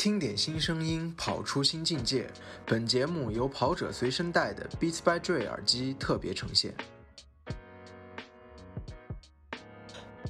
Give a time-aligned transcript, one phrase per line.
[0.00, 2.26] 听点新声音，跑出新境界。
[2.64, 6.72] 本节目由跑者随身带的 Beats by Dre 耳机特别呈现。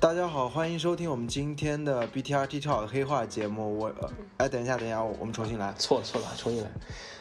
[0.00, 3.78] 大家好，欢迎收听我们今天的 BTRT Talk 黑话节目。
[3.78, 5.72] 我，呃哎，等一下，等一下，我我们重新来。
[5.78, 6.70] 错了错了，重新来。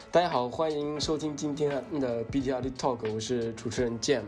[0.10, 1.70] 大家好，欢迎收听今天
[2.00, 4.24] 的 BTRT Talk，我是主持人 Jam。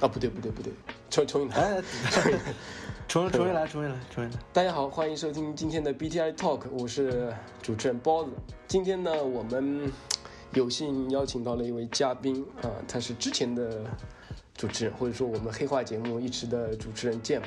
[0.00, 0.72] 啊，不对不对不对，
[1.08, 1.56] 重重新来。
[1.56, 1.82] 哎，
[3.06, 4.38] 重重新来，重新来，重新来。
[4.52, 8.30] 大家好，欢迎收听今天的 BTI Talk，我是主持人包子。
[8.66, 9.92] 今天呢，我们
[10.52, 13.84] 有幸邀请到了一位嘉宾啊，他是之前的
[14.56, 17.42] 主持人，或者说我们黑化节目一直的主持人 Jam，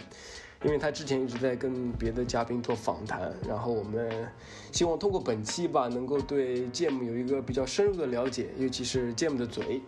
[0.64, 4.32] 因为他之前一直在跟别的嘉宾做访谈，然后我们
[4.72, 9.82] 希望通过本期吧，能够对 Jam 有一个比较深入的了解，尤其是 Jam 的嘴。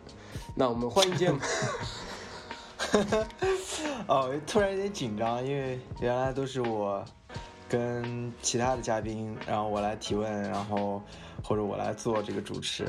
[0.55, 1.39] 那我们欢迎 Jam。
[4.07, 7.03] 哦，突然有点紧张，因为原来都是我
[7.67, 11.01] 跟其他的嘉宾，然后我来提问，然后
[11.43, 12.85] 或者我来做这个主持。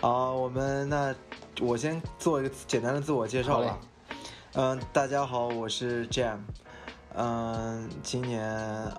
[0.00, 1.14] 啊，我们那
[1.60, 3.78] 我先做一个简单的自我介绍吧。
[4.54, 6.38] 嗯，大家好，我是 Jam，
[7.14, 8.44] 嗯，今年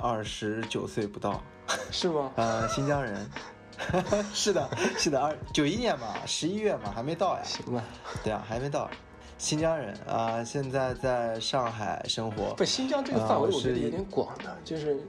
[0.02, 1.44] 二十九岁不到，
[1.92, 2.32] 是吗？
[2.38, 3.30] 呃，新疆人。
[4.34, 7.42] 是的，是的，二九一年嘛，十一月嘛，还没到呀。
[7.44, 7.84] 行吧。
[8.24, 8.90] 对啊，还没到。
[9.38, 12.54] 新疆人啊，现在在上海生活。
[12.56, 15.06] 不，新疆这个范围我觉得有点广的，就是，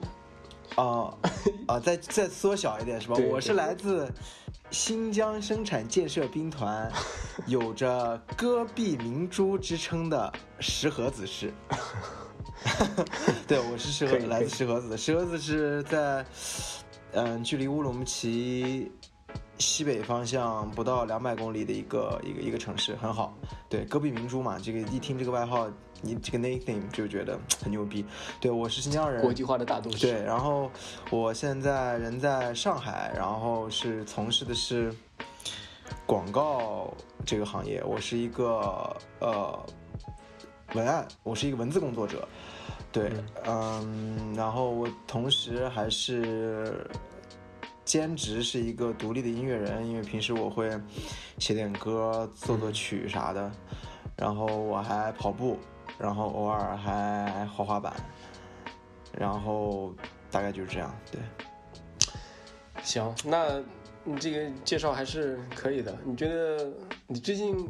[0.75, 1.15] 啊
[1.67, 3.15] 啊，再 再缩小一点是吧？
[3.31, 4.11] 我是来自
[4.71, 6.91] 新疆生产建设兵团，
[7.47, 11.53] 有着“戈壁明珠”之称的石河子市。
[13.47, 14.97] 对，我是石河，来自石河子。
[14.97, 16.25] 石河子是在，
[17.13, 18.91] 嗯，距离乌鲁木齐。
[19.59, 23.33] 西北方向不到两百公里的一个一个一个城市，很好。
[23.69, 25.69] 对，戈壁明珠嘛，这个一听这个外号，
[26.03, 28.05] 你这个 nickname 就觉得很牛逼。
[28.41, 30.07] 对，我是新疆人，国际化的大都市。
[30.07, 30.71] 对，然后
[31.11, 34.93] 我现在人在上海，然后是从事的是
[36.05, 36.93] 广告
[37.25, 37.83] 这个行业。
[37.85, 39.59] 我是一个呃
[40.75, 42.27] 文案，我是一个文字工作者。
[42.91, 43.13] 对，
[43.47, 46.91] 嗯，然后我同时还是。
[47.85, 50.71] 兼职是一个独立的音乐人，因为平时我会
[51.39, 53.53] 写点歌、做做曲啥的，
[54.17, 55.59] 然后我还跑步，
[55.99, 57.95] 然后偶尔还滑滑板，
[59.13, 59.95] 然后
[60.31, 60.95] 大概就是这样。
[61.13, 61.21] 对，
[62.83, 63.63] 行，那
[64.03, 65.97] 你这个介绍还是可以的。
[66.05, 66.73] 你觉得
[67.07, 67.69] 你最近？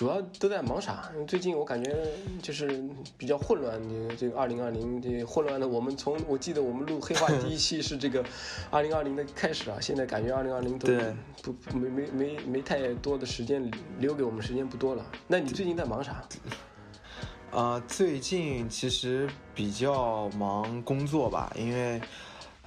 [0.00, 1.12] 主要都在忙啥？
[1.28, 1.94] 最近我感觉
[2.40, 2.82] 就是
[3.18, 3.78] 比较混乱。
[3.86, 8.24] 你这个二零二零这混乱的，我们从我记得我们录黑话第一期是这个
[8.72, 9.76] 二零二零的开始啊。
[9.78, 10.88] 现在感觉二零二零都
[11.42, 15.04] 不没没没没太多的时间留给我们，时间不多了。
[15.26, 16.24] 那你最近在忙啥？
[17.50, 22.00] 啊，最近其实比较忙工作吧，因为。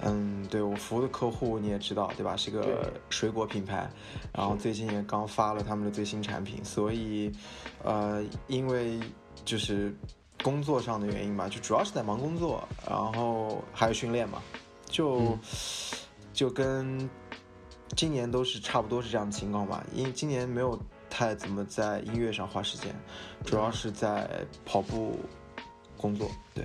[0.06, 2.36] 嗯，对我服务的客户你也知道对吧？
[2.36, 3.90] 是个水果品牌，
[4.34, 7.32] 然后最近也刚发了他们的最新产品，所以，
[7.82, 9.00] 呃，因为
[9.46, 9.94] 就是
[10.42, 14.42] 工作上的原因吧，就主要是在忙工作，然后还有训练嘛，
[14.86, 15.38] 就
[16.34, 17.08] 就跟
[17.96, 19.82] 今年都是差不多是这样的情况吧。
[19.94, 20.78] 因今年没有
[21.08, 22.94] 太怎么在音乐上花时间，
[23.46, 24.28] 主要是在
[24.66, 25.18] 跑步
[25.96, 26.62] 工作，对。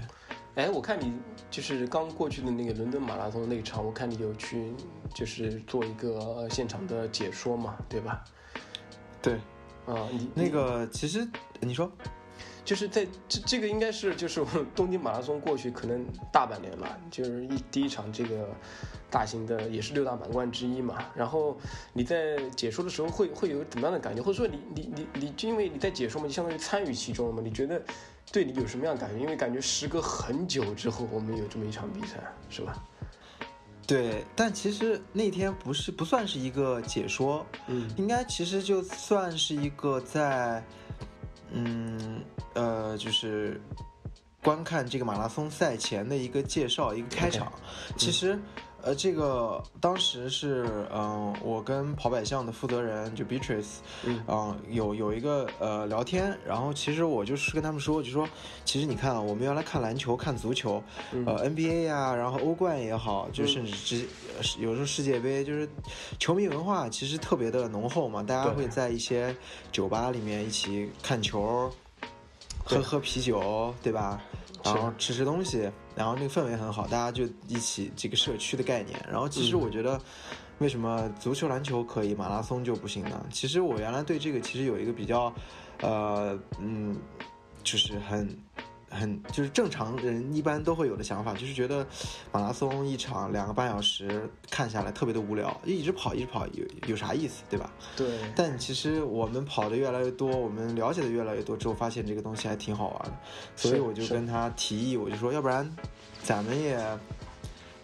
[0.55, 1.13] 哎，我看你
[1.49, 4.73] 就是刚过去的那个伦敦马拉松那一场，我看你有去，
[5.13, 8.23] 就是做一个现场的解说嘛，对吧？
[9.21, 9.35] 对，
[9.85, 11.25] 啊，你那个其实
[11.61, 11.89] 你说，
[12.65, 14.43] 就是在这这个应该是就是
[14.75, 18.49] 东京马拉松过去可能大半年了，就是一第一场这个
[19.09, 20.97] 大型的也是六大满贯之一嘛。
[21.15, 21.57] 然后
[21.93, 24.21] 你在解说的时候会会有怎么样的感觉？
[24.21, 27.41] 或者说你你你你因为你在解说嘛，就相当于参与其中了嘛？
[27.41, 27.81] 你觉得？
[28.31, 29.19] 对你有什么样感觉？
[29.19, 32.17] 因为感觉时隔很久之后，我们有这么一场比赛，
[32.49, 32.83] 是吧？
[33.87, 40.63] 对，但其实那天不是不算是一个解说，嗯，应该其实就算是一个在，
[41.51, 42.21] 嗯
[42.53, 43.59] 呃，就是
[44.43, 47.51] 观看这个马拉松赛前的一个介绍，一个开场，
[47.97, 48.39] 其实。
[48.81, 53.79] 呃，这个当时是，嗯，我跟跑百项的负责人就 Beatrice，
[54.27, 58.27] 嗯，有有一个呃聊天，然后其实我就是跟他们说，就说，
[58.63, 60.81] 其实你看啊，我们原来看篮球、看足球，
[61.25, 64.07] 呃，NBA 呀，然后欧冠也好，就甚至直，
[64.59, 65.67] 有时候世界杯，就是
[66.17, 69.35] 球迷文化其实特别的浓厚嘛，大家会在一些
[69.71, 71.69] 酒吧里面一起看球，
[72.63, 74.21] 喝喝啤酒，对吧？
[74.63, 78.99] 然后吃吃东西，然后那个氛围很好，大家就一起这个社区的概念。
[79.09, 79.99] 然后其实我觉得，
[80.59, 83.25] 为什么足球、篮球可以，马拉松就不行呢？
[83.31, 85.33] 其实我原来对这个其实有一个比较，
[85.81, 86.97] 呃，嗯，
[87.63, 88.37] 就是很
[88.89, 91.85] 很就是正常人一般都会有的想法，就是觉得
[92.31, 97.71] 马拉松一场两个半小时看下来特别的无聊，一直跑一直跑有有啥意思，对吧？
[97.95, 98.07] 对。
[98.35, 103.13] 但其实我们跑的越来越多，我们了解的越来越多之后，发现这个东西还挺好玩的，
[103.55, 105.69] 所以我就跟他提议，我就说，要不然
[106.23, 106.79] 咱们也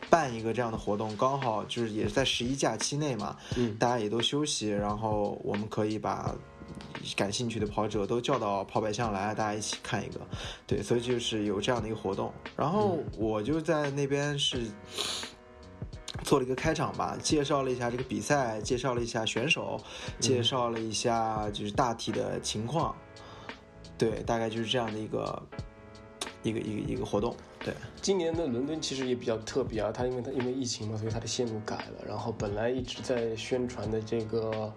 [0.09, 6.33] 办一个这样的活动，刚好就是也是在十一假期内嘛，嗯，大家也都休息，然后我们可以把。
[7.15, 10.19] 感兴趣的跑者都叫到跑百项来，大家一起看一个，
[10.65, 12.33] 对，所以就是有这样的一个活动。
[12.55, 14.65] 然后我就在那边是
[16.23, 19.79] 做了一个开场吧，介绍了一下这个比赛，介绍了一下选手，
[20.19, 22.95] 介绍了一下就是大体的情况，
[23.97, 25.43] 对，大概就是这样的一个
[26.43, 27.35] 一个一个一个活动。
[27.65, 32.05] 对，今年的伦敦其实也比较特别啊，它因为它因为疫情嘛，所以它的线路改了。
[32.07, 34.71] 然后本来一直在宣传的这个，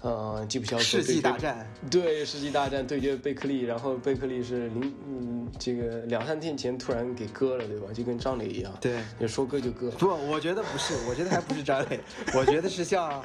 [0.00, 7.92] 呃，吉普乔格世纪大战，对，世纪大战对决贝克利，然后贝克利是零嗯这个两三天前突然给割了，对吧？
[7.94, 9.88] 就跟张磊一样，对，就说割就割。
[9.92, 12.00] 不，我觉得不是，我觉得还不是张磊，
[12.34, 13.22] 我觉得是像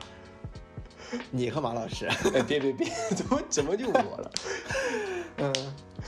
[1.31, 2.05] 你和马老师。
[2.35, 4.31] 哎，别别别，怎么怎么就我了？
[5.37, 5.53] 嗯。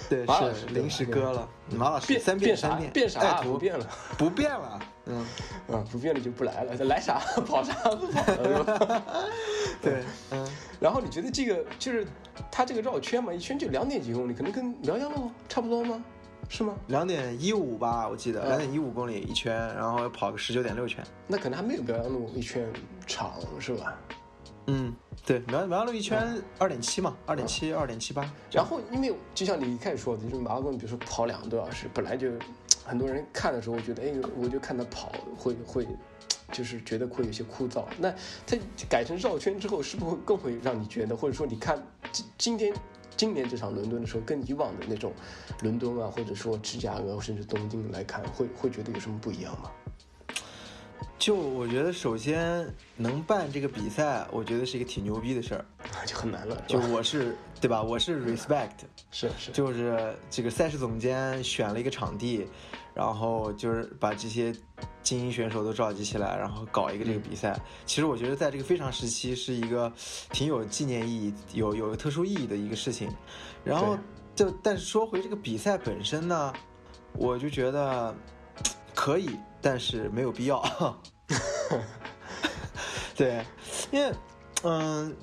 [0.10, 1.50] 对，是临时割了。
[1.72, 2.80] 马老师变三变啥？
[2.94, 3.42] 变啥？
[3.42, 3.86] 不变了，
[4.18, 4.80] 不变了。
[5.06, 5.26] 嗯
[5.70, 6.76] 嗯，不变了就不来了。
[6.86, 9.04] 来啥跑啥不跑了。
[9.82, 10.48] 对，嗯。
[10.80, 12.06] 然后你觉得这个就是
[12.52, 16.04] 他这个绕圈嘛，一圈就两点几公里，可能跟辽阳路差不多吗？
[16.48, 16.76] 是吗？
[16.88, 21.04] 两点一五吧，我记得两点一五公里一圈，然后跑个十九点六圈。
[21.28, 22.68] 那可能还没有辽阳路一圈
[23.06, 23.96] 长，是吧？
[24.68, 24.94] 嗯，
[25.26, 28.22] 对，苗苗路一圈二点七嘛，二点七，二点七八。
[28.52, 32.32] 然后因为就像你一开始说的，就是马拉松，比如说跑两个多小时，本来就
[32.86, 35.88] 很多人看的时候觉得，哎，我就看他跑会会，
[36.52, 37.84] 就是觉得会有些枯燥。
[37.98, 38.14] 那
[38.46, 38.58] 他
[38.88, 41.82] 改成绕圈之后，是不是更会让你觉得，或者说你看
[42.12, 42.74] 今今天
[43.18, 45.12] 今年这场伦敦的时候，跟以往的那种
[45.64, 49.72] 伦敦啊，或者说芝加哥甚至东京来看，会会觉得有什么不一样吗？
[51.20, 55.66] 就我觉得，首先能办这个比赛，我觉得是一个挺牛逼的事儿，
[56.08, 56.64] 就很难了。
[56.66, 57.84] 就我是对吧？
[57.84, 58.70] 我是 respect，
[59.12, 62.48] 是是，就是这个赛事总监选了一个场地，
[62.94, 64.56] 然后就是把这些
[65.04, 67.60] 精英选手都召集起来，然后搞一个这个比赛。
[67.86, 69.92] 其实我觉得在这个非常时期，是一个
[70.32, 73.10] 挺有纪念意义、有有特殊意义的一个事情。
[73.66, 73.98] 然后
[74.34, 76.54] 就但是说回这个比赛本身呢，
[77.12, 78.16] 我就觉得
[78.96, 79.32] 可以。
[79.62, 80.64] 但是没有必要，
[83.16, 83.44] 对，
[83.92, 84.12] 因为，
[84.64, 85.16] 嗯，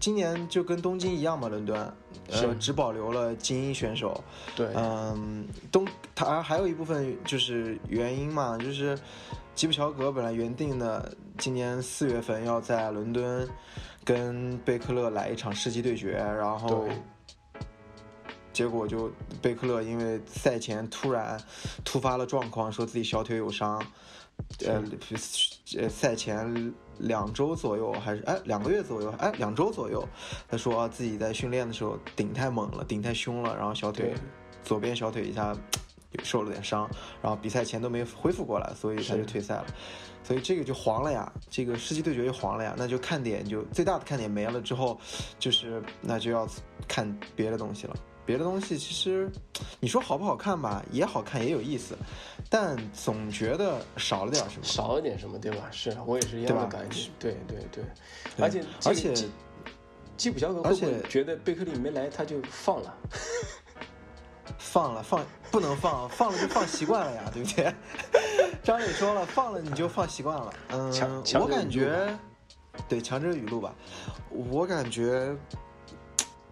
[0.00, 1.92] 今年就跟东京一样嘛，伦敦，
[2.30, 4.22] 呃，只保留了精英选手，
[4.54, 8.98] 对，嗯，东，它还有一部分就是原因嘛，就是
[9.54, 13.48] 吉普乔格本来原定的今年四月份要在伦敦
[14.04, 16.86] 跟贝克勒来一场世纪对决，然后。
[18.56, 19.12] 结果就
[19.42, 21.38] 贝克勒因为赛前突然
[21.84, 23.78] 突发了状况，说自己小腿有伤，
[24.64, 24.82] 呃，
[25.76, 30.02] 呃，赛前两周左右还是哎两个月左右哎两周左右，
[30.48, 34.14] 他说自己在训练的时候顶太猛了，顶太凶了，然后小腿
[34.64, 35.54] 左边小腿一下
[36.22, 36.88] 受了点伤，
[37.20, 39.66] 然后比赛前都没恢复过来，所以他就退赛了，
[40.24, 44.98] 所以这个就黄了呀，这个世纪对决就黄了呀，那就看点就最大的看点没了之后，
[45.38, 46.48] 就是那就要
[46.88, 47.94] 看别的东西了。
[48.26, 49.30] 别的东西其实，
[49.78, 51.96] 你说好不好看吧，也好看，也有意思，
[52.50, 55.68] 但总觉得少了点什么，少了点什么，对吧？
[55.70, 57.84] 是我也是一样的感觉，对对对，
[58.38, 59.14] 而且而且，
[60.16, 62.92] 基普乔格会不会觉得贝克利没来他就放了？
[64.58, 67.72] 放了放不能放，放了就放习惯了呀，对不对？
[68.62, 70.52] 张磊说了，放了你就放习惯了。
[70.70, 70.92] 嗯，
[71.34, 72.08] 我感觉，
[72.88, 73.74] 对，强者语录吧，
[74.30, 75.34] 我感觉。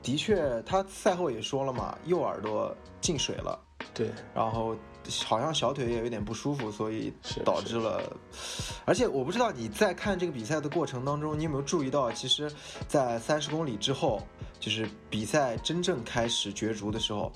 [0.05, 3.59] 的确，他赛后也说了嘛，右耳朵进水了，
[3.95, 4.77] 对，然后
[5.25, 7.11] 好像小腿也有点不舒服，所以
[7.43, 8.15] 导致了。
[8.85, 12.53] 而且我不知道你在看这个比赛的过程当中，你有没有注意到，其实，
[12.87, 14.21] 在三十公里之后，
[14.61, 17.33] 就是比赛真正开始角逐的时候，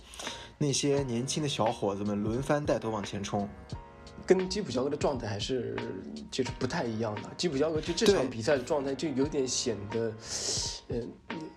[0.58, 3.48] 那些年轻的小伙子们轮番带头往前冲。
[4.26, 5.74] 跟基普乔格的状态还是
[6.30, 7.30] 就是不太一样的。
[7.38, 10.12] 基普乔格就这场比赛的状态就有点显得，
[10.88, 11.08] 嗯，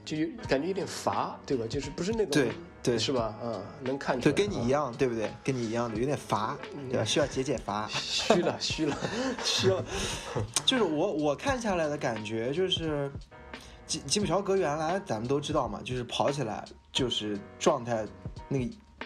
[0.03, 1.65] 就有感觉有点乏，对吧？
[1.69, 2.51] 就是不是那种对
[2.83, 3.35] 对是吧？
[3.43, 4.35] 嗯，能看出来。
[4.35, 5.31] 就，跟你一样，对不对？
[5.43, 6.57] 跟你一样的，有点乏，
[6.89, 7.05] 对吧？
[7.05, 7.87] 需要解解乏。
[7.89, 8.97] 虚了， 虚了，
[9.43, 9.85] 虚了。
[10.65, 13.11] 就是我我看下来的感觉就是，
[13.85, 18.05] 基基普乔格原来咱们都知道嘛，就是跑起来就是状态
[18.47, 18.65] 那个。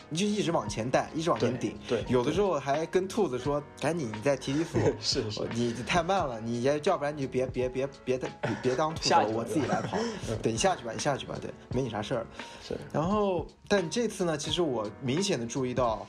[0.09, 1.77] 你就一直往前带，一直往前顶。
[1.87, 8.29] 对，有的时候还跟兔子说：“赶紧，你再提提 速。”是是，你太慢了，你要要不然你就别别别别别
[8.61, 9.97] 别当兔子了，我自己来跑。
[10.41, 12.27] 对你下去吧，你下去吧，对，没你啥事儿。
[12.61, 12.77] 是。
[12.93, 16.05] 然后，但这次呢，其实我明显的注意到，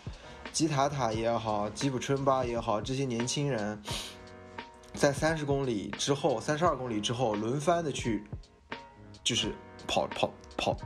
[0.52, 3.80] 吉塔塔也好，吉普春巴也好，这些年轻人，
[4.94, 8.24] 在三十公里之后，三十二公里之后，轮番的去，
[9.24, 9.54] 就是
[9.86, 10.76] 跑跑跑。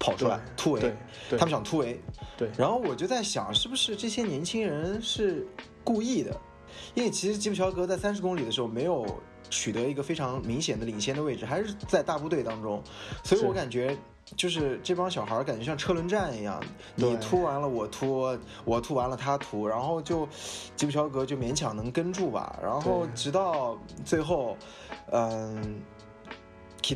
[0.00, 0.94] 跑出来突围，
[1.30, 2.00] 他们想突围，
[2.36, 2.48] 对。
[2.56, 5.44] 然后我就在想，是不是这些年轻人是
[5.82, 6.40] 故意的？
[6.94, 9.04] 因为其实吉普乔格在三十公里的时候没有
[9.50, 12.80] 取得一个非常明显的领先的位置，还是在大部队当中。
[13.24, 13.98] 所以我感觉
[14.36, 16.62] 就是这帮小孩感觉像车轮战一样，
[16.94, 20.28] 你突完了我突，我突完了他突，然后就
[20.76, 22.56] 吉普乔格就勉强能跟住吧。
[22.62, 24.56] 然后直到最后，
[25.10, 25.82] 嗯，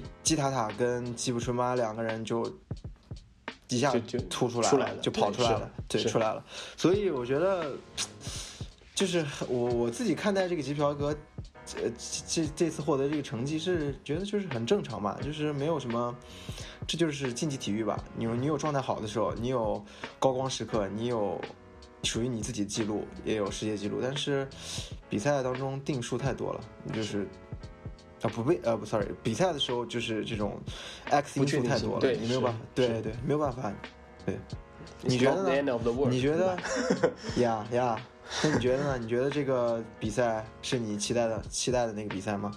[0.01, 2.51] 吉吉塔塔跟吉普春妈两个人就。
[3.69, 6.45] 一下就突出来了，就跑出来了，对，出来了。
[6.77, 7.73] 所以我觉得，
[8.95, 11.07] 就是我我自己看待这个吉朴哥，
[11.77, 11.91] 呃，
[12.29, 16.15] 这这次获得这个成绩是觉得就是很正常嘛，就是没有什么，
[16.87, 17.99] 这就是竞技体育吧。
[18.15, 19.83] 你你有状态好的时候，你有
[20.19, 21.41] 高光时刻，你有
[22.03, 24.47] 属于你自己的记录，也有世界纪录，但是
[25.09, 26.61] 比赛当中定数太多了，
[26.93, 27.27] 就是。
[28.23, 30.59] 啊不被呃不，sorry，比赛的时候就是这种
[31.11, 33.73] X 因素太多了，你没有办法，对对，没有办法，
[34.25, 34.39] 对。
[35.05, 35.81] 你觉得呢？
[36.11, 36.57] 你觉得？
[37.37, 38.01] 呀呀，
[38.43, 38.99] 那你觉得呢？
[38.99, 42.51] 你觉得这个比赛是你期待的期待的那个比赛吗？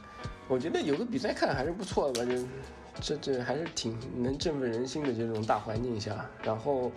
[0.47, 2.47] 我觉得有个比赛看还是不错的吧，就
[3.01, 6.91] 这这还是挺能振奋人心的这种大环境下，然后。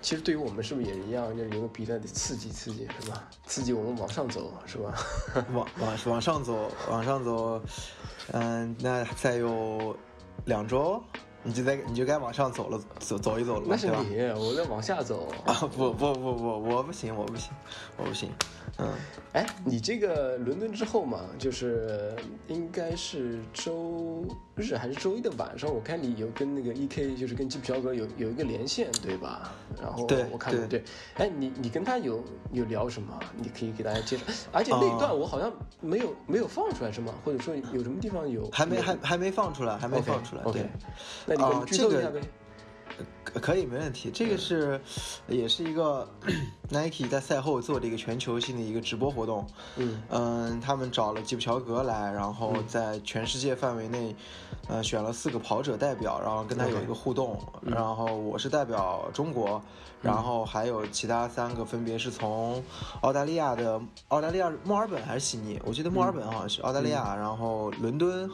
[0.00, 1.36] 其实对于我们是不是也一样？
[1.36, 3.28] 就有个比赛的刺激，刺激是吧？
[3.46, 4.94] 刺激我们往上走是吧？
[5.52, 7.60] 往往往上走，往上走，
[8.32, 9.96] 嗯，那再有
[10.44, 11.02] 两周，
[11.42, 15.54] 你就在你就该往上走了，走走一走了，那是你，我在往下走啊！
[15.76, 17.50] 不不不不，我不行，我不行，
[17.96, 18.30] 我不行。
[18.80, 18.92] 嗯，
[19.32, 22.14] 哎，你这个伦敦之后嘛，就是
[22.46, 25.68] 应该是周日还是周一的晚上？
[25.72, 29.52] 我看你有跟那个 E K，就是跟基普乔格有有一个连线，对吧？
[29.82, 33.18] 然后我看对，哎，你你跟他有有聊什么？
[33.36, 34.22] 你可以给大家介绍。
[34.52, 37.12] 而且那一段我好像没有没有放出来，是吗？
[37.24, 38.48] 或者说有什么地方有？
[38.52, 40.42] 还没还还没放出来，还没放出来。
[40.52, 40.68] 对，
[41.26, 42.20] 那你们剧透一下呗。
[43.34, 44.10] 可以，没问题。
[44.10, 44.80] 这个是，
[45.26, 46.08] 也是一个
[46.70, 49.46] Nike 在赛后做的一个全球性的一个直播活动。
[49.76, 54.14] 嗯嗯，他们找了吉普乔格来，然后在全世界范围内，
[54.68, 57.38] 呃，选了四个跑者代表，然后跟他有一个互动。
[57.62, 59.62] 然后我是代表中国，
[60.02, 62.62] 然后还有其他三个，分别是从
[63.02, 65.60] 澳大利亚的澳大利亚墨尔本还是悉尼？
[65.64, 68.28] 我记得墨尔本好像是澳大利亚，然后伦敦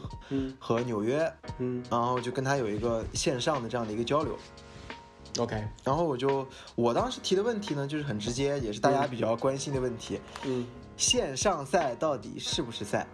[0.59, 4.37] 和纽约，嗯，然后就跟他有一个线上的这样的一个交流。
[5.37, 10.19] OK，然后我就我当时提的问题呢，就是很直接，也是大家比较关心的问题。
[10.45, 10.65] 嗯，
[10.95, 13.05] 线上赛到底是不是赛？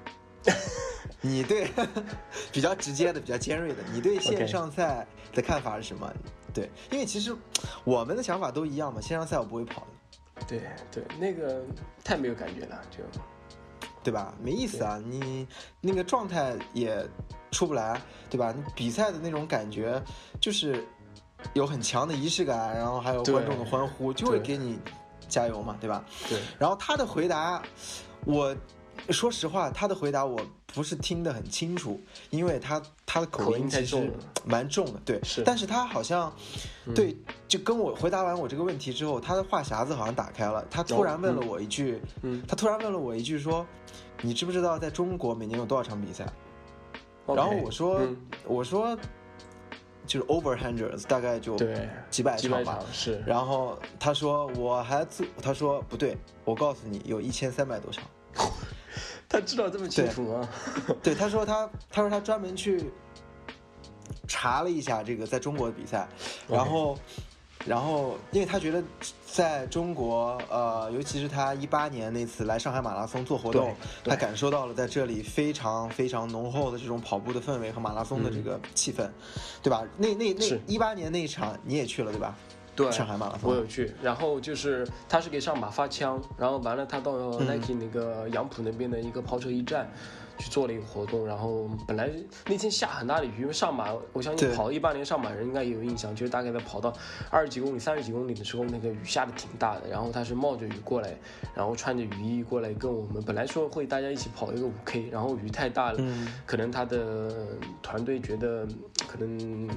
[1.21, 1.67] 你对
[2.51, 6.11] 比较直接的、比较尖锐的，你对线上赛的看法是什么？
[6.53, 7.35] 对，因为其实
[7.83, 10.45] 我们的想法都一样嘛，线上赛我不会跑的。
[10.47, 10.61] 对
[10.91, 11.63] 对，那个
[12.03, 12.97] 太没有感觉了，就
[14.03, 14.33] 对吧？
[14.43, 15.47] 没意思啊，你
[15.79, 17.03] 那个状态也
[17.51, 17.99] 出不来，
[18.29, 18.53] 对吧？
[18.55, 19.99] 你比赛的那种感觉
[20.39, 20.85] 就是。
[21.53, 24.79] 有很强的仪式感，然后还有观众的欢呼，就会给你
[25.27, 26.03] 加油嘛，对吧？
[26.29, 26.39] 对。
[26.57, 27.61] 然后他的回答，
[28.25, 28.55] 我
[29.09, 30.39] 说实话，他的回答我
[30.73, 34.11] 不是听得很清楚，因为他他的口音其实
[34.45, 35.19] 蛮重的，对。
[35.23, 35.41] 是。
[35.43, 36.31] 但是他好像，
[36.95, 37.15] 对，
[37.47, 43.65] 就跟我回答完我这个问题之后，他的话匣子好像打开了，他突然问了我一句，嗯，他突然问了我一句说，
[44.21, 46.25] 你知不知道在中国每年有多少场比赛？
[47.27, 48.01] 然后我说，
[48.45, 48.97] 我说。
[50.11, 51.55] 就是 over hundreds，大概就
[52.09, 52.83] 几百场吧。
[52.91, 53.23] 是。
[53.25, 58.03] 然后他说我还做他说不对，我告诉你有一千三百多场。
[59.29, 60.49] 他知道这么清楚吗？
[61.01, 62.91] 对，他说他他说他专门去
[64.27, 66.05] 查了一下这个在中国的比赛，
[66.49, 66.97] 然后。
[67.65, 68.83] 然后，因为他觉得，
[69.25, 79.07] 在中国，呃，尤其是他一八年那次来上海马拉松做活动，他感受到了在这里非常非常浓厚的这种跑步的氛围和马拉松的这个气氛，
[79.61, 79.83] 对吧？
[79.97, 82.35] 那那那一八年那一场你也去了，对吧？
[82.75, 83.93] 对，上海马拉松我有去。
[84.01, 89.91] 然后就是他是给上马发枪，然后完了他到 Nike 那个杨浦那边的一个跑车驿站。
[90.41, 92.09] 去做了一个活动，然后本来
[92.47, 96.91] 那天下很大的雨，因为上马，我相信跑一八年上马人应该也有印象，就是大概在跑到
[97.29, 101.15] 二十几公里、三十几公里的时候，那个雨下的挺大的，然后他是冒着雨过来，
[101.53, 106.03] 然后穿着雨衣过来跟我们，本来说会大家一起跑一个五 K，然后雨太大了，
[106.45, 107.47] 可能他的
[107.81, 108.67] 团队觉得
[109.07, 109.69] 可能。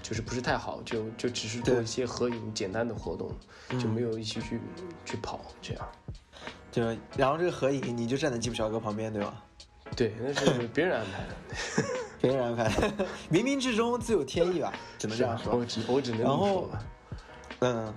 [0.00, 3.30] 就是不是太好，就就只是做一些合影简单的活动，
[3.78, 4.58] 就没有一起去
[5.04, 5.86] 去跑这样。
[6.78, 9.42] 就然后这个合影你就站在吉普乔格旁边对吧？
[9.96, 11.88] 对，那是别人安排的，
[12.20, 15.56] 别人安排的， 冥冥之中自有天意吧，只能这样说。
[15.56, 16.84] 我只我只能这么说吧。
[17.60, 17.92] 嗯，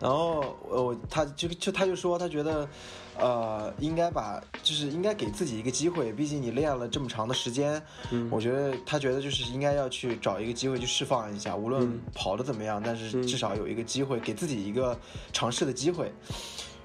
[0.00, 2.68] 然后我他就就他就说他觉得，
[3.16, 14.98] 呃，应该把就是应该给自己一个机会，毕竟你练了这么长的时间，嗯，我觉得他觉得就是应该要去找一个机会去释放一下，无论跑的怎么样，但是至少有一个机会给自己一个
[15.32, 16.10] 尝试的机会。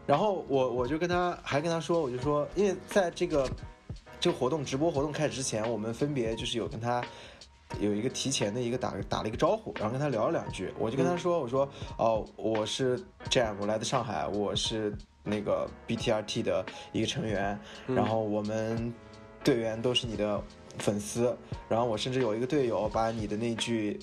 [0.10, 3.48] 然后我我就跟他还跟他说，我就说，因为在这个
[4.20, 7.04] 这个活动直播活动开始之前，我们分别就是有跟他。
[7.80, 13.00] 有一个提前的一个打打了一个招呼，然后跟他聊了两句，我就跟他说，我说哦，我是
[13.30, 14.92] Jam，我来自上海，我是
[15.24, 18.92] 那个 BTRT 的一个成员，然后我们
[19.44, 20.42] 队员都是你的
[20.80, 21.38] 粉丝，
[21.68, 24.00] 然后我甚至有一个队友把你的那句。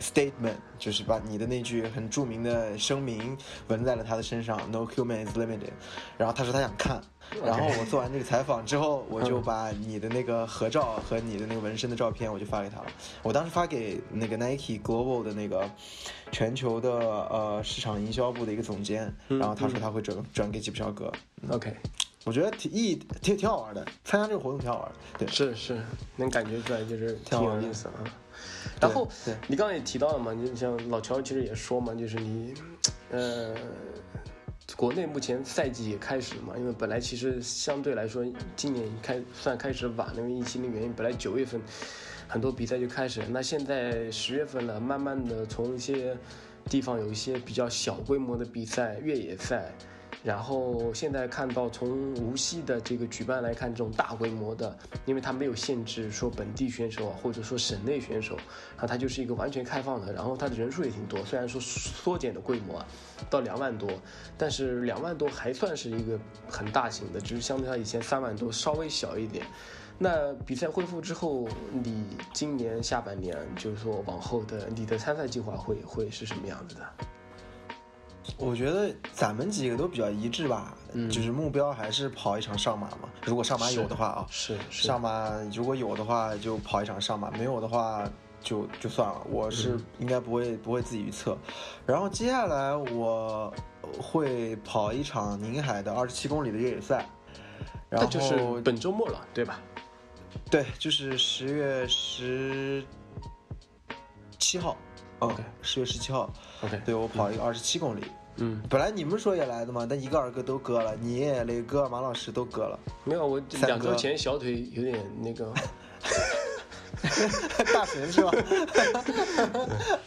[0.00, 5.72] Statement 就是把你的那句很著名的声明纹在了他的身上，No human is limited。
[6.16, 7.02] 然后他说他想看，
[7.44, 12.86] 然后我做完这个采访之后，我就把你的那个合照和你的那个纹身的照片我就发给他了。
[13.22, 15.68] 我当时发给那个 Nike Global 的那个
[16.30, 21.12] 全球的呃市场营销部的一个总监，然后他说他会转转给吉普乔格。
[21.50, 21.74] OK。
[22.24, 25.24] 我觉得挺意挺挺好玩的，参加这个活动挺好玩的。
[25.24, 25.80] 对，是是，
[26.16, 28.04] 能感觉出来就是挺有意思啊。
[28.80, 29.08] 然后
[29.46, 32.54] 你刚刚也提到了嘛，就像老乔其实也说嘛，就是你，
[33.10, 33.54] 呃，
[34.76, 41.60] 国内目前赛季也开始嘛，因为本来其实相对来说今年开算开始晚，因为疫情的原因，本来九月份
[42.28, 46.16] 很多比赛就开始，那现在十月份了，慢慢的从一些
[46.66, 49.72] 地方有一些比较小规模的比赛，越野赛。
[50.28, 58.36] 然后现在看到从无锡的这个举办来看，这种大规模的，因为它没有限制说本地选手啊，或者说省内选手，
[58.76, 62.86] 然后它就是一个完全开放的，然后它的人数也挺多，虽然说缩减的规模啊，
[63.30, 63.88] 到两万多，
[64.36, 69.46] 但是两万多还算是一个很大型的，只是相对它以前三万多稍微小一点。
[69.96, 72.04] 那比赛恢复之后，你
[72.34, 76.86] 今年下半年就是说往后的你的参赛计划会会是什么样子的？
[78.36, 83.08] 我觉得咱们几个都比较一致吧，嗯，就是目标还是跑一场上马嘛。
[83.24, 88.08] 如果上马有的话啊，是上马如果有的话就跑一场上马，没有的话
[88.40, 89.26] 就就算了。
[89.30, 91.36] 我是应该不会不会自己预测。
[91.86, 93.52] 然后接下来我
[94.00, 97.08] 会跑一场宁海的二十七公里的越野赛，
[97.88, 99.60] 然后就是本周末了，对吧？
[100.50, 102.84] 对，就是十月十
[104.38, 104.76] 七号
[105.18, 106.30] ，OK，十月十七号
[106.62, 108.02] ，OK，对我跑一个二十七公里。
[108.04, 108.17] 嗯，
[108.68, 112.78] 本来你们说也来的嘛，但一个二个都割了，你磊哥、马老师都割了。
[113.04, 115.52] 没有，我两周前小腿有点那个，
[117.74, 118.30] 大神是吧？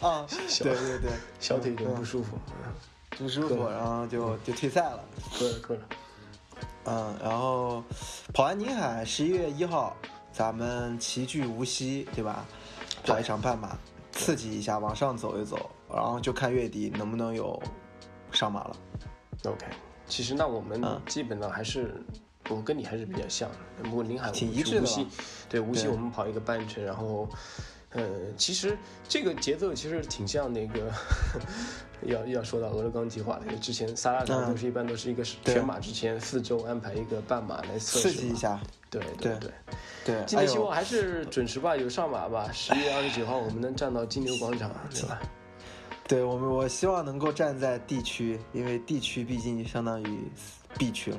[0.00, 0.26] 啊，
[0.60, 2.38] 对对对，小腿有点不舒服，
[3.18, 5.04] 不舒服，然后就就退赛了，
[5.38, 5.80] 割了割了。
[6.84, 7.82] 嗯，然后
[8.32, 9.96] 跑完宁海，十一月一号，
[10.32, 12.44] 咱们齐聚无锡，对吧？
[13.04, 13.76] 跑一场半马，
[14.12, 17.62] 刺激一下，往上走一走，然后就看月底能不能有。
[18.32, 18.76] 上马了
[19.44, 19.66] ，OK。
[20.06, 21.94] 其实那我们基本上还是，
[22.50, 23.50] 我跟你还是比较像。
[23.82, 25.06] 不过临海挺一致的。
[25.48, 27.28] 对无锡我们跑一个半程，然后，
[27.90, 28.02] 呃，
[28.36, 28.76] 其实
[29.08, 30.90] 这个节奏其实挺像那个，
[32.02, 33.56] 要要说到俄勒冈计划的。
[33.56, 38.60] 之前萨拉塔都是一般都是一个全马之前四周安排一个半马来测试刺激一下。
[38.90, 39.50] 对对对
[40.04, 40.24] 对。
[40.26, 42.50] 今天希望还是准时吧，有上马吧。
[42.52, 45.20] 十月二十九号我们能站到金牛广场，对吧？
[46.12, 50.30] 对我们，我希望能够站在 D 区，因为 D 区毕竟相当于
[50.76, 51.18] B 区了。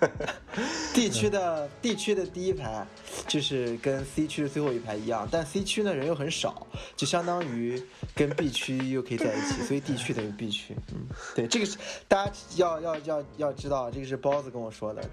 [0.94, 2.86] D 区的 D 区的第一排
[3.28, 6.66] 就是跟 C 区的最后一排一样，但 C 区呢人又很少，
[6.96, 7.78] 就相当于
[8.14, 10.74] 跟 B 区又可以在一起，所以 D 区等于 B 区。
[10.94, 11.76] 嗯，对，这个是
[12.08, 15.04] 大家要要要要知道，这个是包子跟我说的，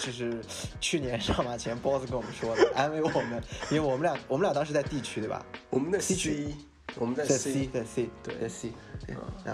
[0.00, 0.40] 就是
[0.80, 5.44] 去年上马前包子跟我们说的，安慰我们，因为我们俩我们俩当时在 D 区对吧？
[5.68, 6.54] 我们的 C 区。
[6.98, 8.72] 我们在 C，在 C，对，在 C，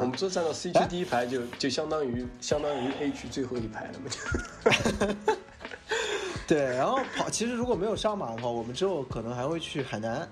[0.00, 5.16] 我们坐站到 C 区第一排，就就相当于相当于 A 区最后一排了嘛。
[6.46, 10.28] 对，然后跑，其实如果没有上马的话，我们之后可能还会去海南。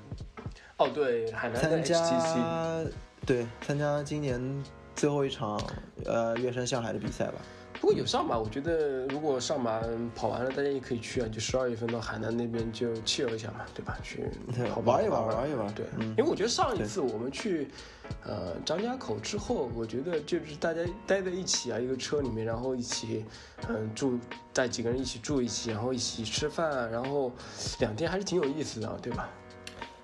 [0.77, 2.85] 哦，对，海南参加，
[3.27, 4.41] 对，参加今年
[4.95, 5.61] 最后一场
[6.05, 7.35] 呃岳山向海的比赛吧。
[7.81, 9.81] 不过有上马，我觉得如果上马
[10.15, 11.29] 跑完了，大家也可以去啊。
[11.33, 13.97] 就十二月份到海南那边就 chill 一下嘛，对吧？
[14.03, 14.23] 去
[14.85, 15.73] 玩一玩，玩一玩。
[15.75, 17.69] 对，因为我觉得上一次我们去，
[18.23, 23.25] 呃，张家口之后，我觉得就是大家待在一起啊，一个车里面，然后一起，
[23.67, 24.19] 嗯，住，
[24.53, 27.33] 带几个人一起住一起，然后一起吃饭，然后
[27.79, 29.27] 两天还是挺有意思的，对吧？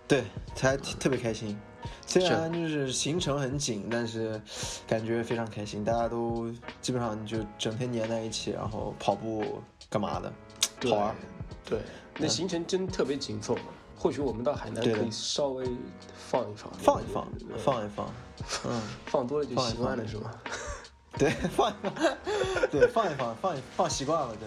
[0.08, 1.58] 对，才特别开心。
[2.06, 4.40] 虽然就是行程很紧，但是
[4.86, 10.32] 感觉非常开心，大家都基本上就整天黏在一起，然后跑步干嘛的，
[10.90, 11.16] 好玩。
[11.64, 11.80] 对，
[12.18, 13.56] 那行程真特别紧凑。
[13.98, 15.66] 或许我们到海南可以稍微
[16.28, 17.26] 放一放，放一放，
[17.58, 18.14] 放一放，
[18.66, 20.30] 嗯，放多了就习惯了，是吗？
[21.18, 21.92] 对，放一放，
[22.70, 24.46] 对，放一放，放一放习惯了，对。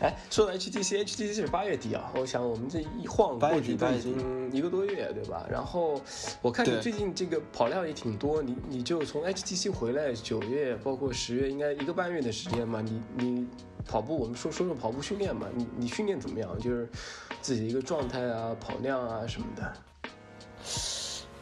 [0.00, 5.46] 哎，说到 HTC，HTC 是八月底啊，我想我们这一晃过去都已经一个多月，对吧？
[5.50, 6.00] 然后
[6.42, 12.80] 我看你最近这个跑量也挺多，你你就从 HTC 回来，九月包括十月，应该一个半月的时间嘛。
[12.80, 13.46] 你你
[13.86, 15.46] 跑步，我们说说说跑步训练嘛。
[15.54, 16.58] 你你训练怎么样？
[16.58, 16.88] 就是
[17.40, 19.72] 自己的一个状态啊，跑量啊什么的。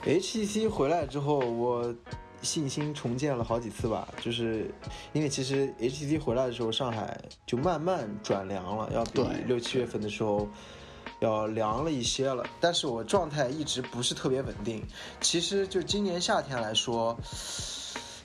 [0.05, 1.95] HTC 回来之后，我。
[2.43, 4.71] 信心重建了好几次吧，就是
[5.13, 10.49] 因为其实 HTC 回来的时候，上海就慢慢转凉了，要比六七月份的时候
[11.21, 12.45] 要凉了一些了。
[12.61, 14.85] 但是我状态一直不是特别稳定。
[15.21, 17.17] 其实就今年夏天来说，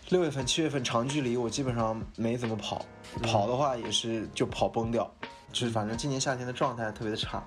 [0.09, 2.85] 六月份、七月份长距离我基本上没怎么跑，
[3.23, 5.09] 跑的话也是就跑崩掉，
[5.51, 7.43] 就是反正今年夏天的状态特别的差。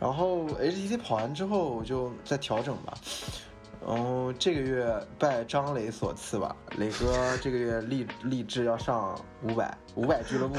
[0.00, 2.94] 然后 HTC 跑完之后，我就再调整吧。
[3.86, 10.58] 然后这个月拜张磊所赐吧，磊哥这个月立立志要上五百五百俱乐部，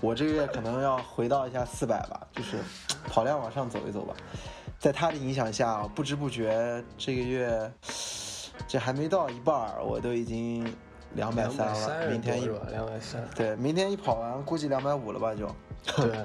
[0.00, 2.56] 我这个月可能要回到一下四百吧，就是
[3.06, 4.14] 跑量往上走一走吧。
[4.78, 7.72] 在他的影响下，不知不觉这个月
[8.66, 10.66] 这还没到一半，我都已经
[11.14, 12.08] 两百三了。
[12.10, 15.46] 明天一两百三，对，明天一跑完估计两百五了吧就。
[15.96, 16.24] 对，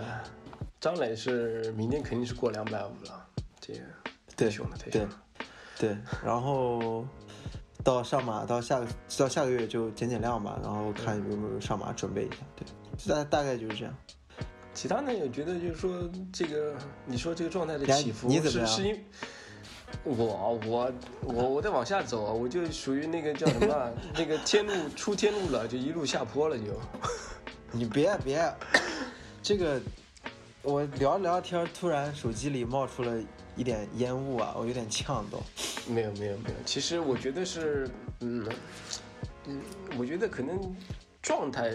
[0.80, 3.28] 张磊是明天肯定是过两百五了，
[3.60, 3.80] 这个
[4.36, 5.10] 太凶了，太凶了。
[5.82, 7.04] 对，然后
[7.84, 8.80] 到上马到下
[9.17, 12.36] 到下个月就减减量吧，然后看有没有上马准备一下。
[12.56, 12.67] 对，
[13.10, 13.94] 大大概就是这样。
[14.76, 16.76] 其他呢，也觉得就是说这个，
[17.08, 19.04] 你说这个状态的起伏是是因
[20.04, 20.13] 我
[20.67, 20.91] 我
[21.24, 26.65] 我我在往下走，我就属于那个叫什么 那个天路出天路了，就一路下坡了就。
[27.74, 28.54] 你别别，
[29.41, 29.82] 这个
[30.62, 33.20] 我聊着聊天，突然手机里冒出了。
[33.56, 35.42] 一点烟雾啊，我有点呛都。
[35.92, 38.48] 没有没有没有，其实我觉得是，嗯
[39.48, 39.62] 嗯，
[39.98, 40.60] 我觉得可能
[41.22, 41.74] 状态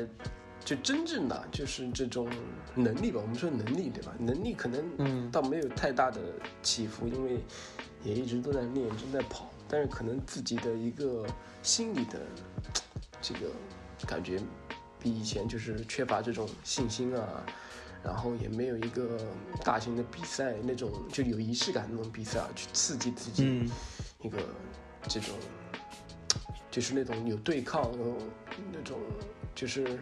[0.65, 2.29] 就真正的就是这种
[2.75, 3.21] 能力吧。
[3.21, 4.13] 我们说能力对吧？
[4.19, 6.21] 能力可能嗯倒没有太大的
[6.63, 7.41] 起伏，因为
[8.05, 9.51] 也一直都在练，正在跑。
[9.69, 11.27] 但是可能自己的一个
[11.63, 12.21] 心理的
[13.21, 13.51] 这个
[14.07, 14.41] 感觉
[15.01, 17.45] 比以前就是缺乏这种信心啊。
[18.07, 19.19] 然后也没有一个
[19.65, 23.69] 大型的比赛那种就有仪式感那种比赛啊，去刺激自己
[24.23, 24.39] 一个
[25.09, 25.35] 这种
[26.71, 28.17] 就是那种有对抗有
[28.73, 28.99] 那种
[29.55, 29.99] 就是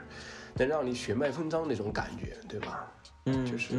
[0.55, 2.93] 能让你血脉喷张那种感觉，对吧？
[3.27, 3.75] 嗯，就是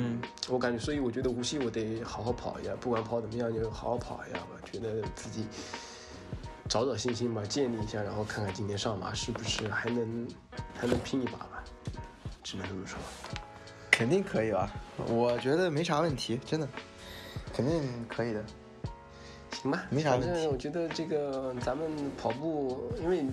[0.49, 5.45] 我感觉，所以我觉得无锡我得好好跑一下，不管跑怎么样就好好跑一下吧，觉得自己
[6.67, 10.27] 找找信心吧，建立一下，然后看看今天上马是不是还能
[10.73, 11.63] 还能拼一把吧，
[12.41, 12.97] 只能这么说。
[13.97, 14.69] 肯定可以吧，
[15.07, 16.67] 我觉得没啥问题，真的，
[17.53, 18.43] 肯定可以的。
[19.53, 20.47] 行吧，没啥问题。
[20.47, 23.25] 我觉得这个咱们跑步，因为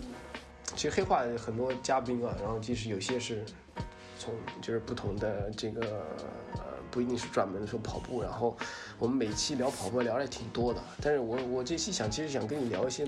[0.77, 3.45] 其实黑化很多嘉宾啊，然后即使有些是
[4.17, 5.81] 从就是不同的这个
[6.53, 8.57] 呃，不一定是专门说跑步，然后
[9.01, 13.05] 我们每期聊跑步聊的挺多的，但是我我这期想其实想跟你聊一些。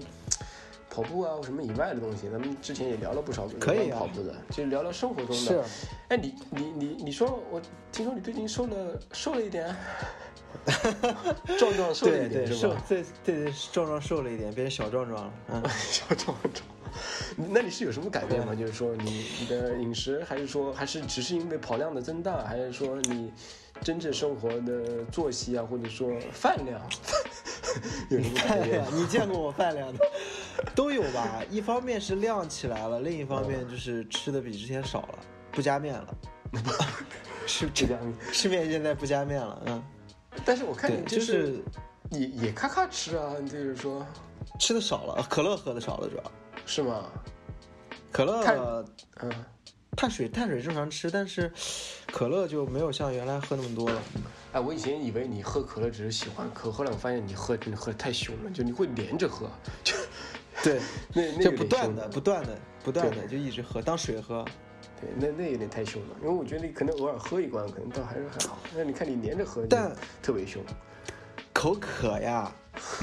[0.94, 5.35] 跑步啊，或什么以外的东西，咱们之前也聊了不少可以跑步的，就聊聊生活中的。
[5.35, 5.62] 是。
[6.09, 9.74] 哎，你你你你说，我听说你最近瘦了瘦了一点，
[11.59, 12.80] 壮壮瘦了一点是吧？
[12.88, 15.33] 对对对，壮壮瘦了一点，变成小壮壮了。
[15.48, 16.64] 嗯， 小壮壮。
[17.52, 18.54] 那你是有什么改变吗？
[18.54, 23.33] 就是说你你的饮食，还是说还是只是因为跑量的增大，还是说你
[23.83, 26.80] 真正生活的作息啊，或者说饭量
[28.11, 28.85] 有什么改变？
[28.94, 29.98] 你见过我饭量的？
[30.75, 35.19] 都有吧，一方面是量起来了，另一方面就是吃的比之前少了，
[35.53, 36.14] 不加面了，
[37.47, 39.83] 吃不加面，吃面现在不加面了，嗯。
[40.45, 41.62] 但是我看你就是
[42.11, 44.05] 也也咔咔吃啊，就是说
[44.59, 46.25] 吃的少了，可乐喝的少了，主要
[46.67, 47.05] 是吗？
[48.11, 48.85] 可乐，
[49.23, 49.33] 嗯，
[49.97, 51.53] 碳水碳水正常吃，但是
[52.12, 54.03] 可乐就没有像原来喝那么多了。
[54.53, 59.49] 哎，我以前以为你喝可乐只是喜欢喝，后来我发现你喝真的喝的太凶了，就你会连着喝，
[59.83, 59.95] 就。
[60.64, 60.81] 对，
[61.14, 64.44] 那那就不断的、不断的、不断的就一直喝，当水喝。
[65.00, 68.59] 对，那那有点太凶了，因为我觉得你可能偶尔喝一罐，可能倒还是还好。
[68.74, 70.62] 那你看你连着喝，但特别凶，
[71.53, 72.50] 口渴呀，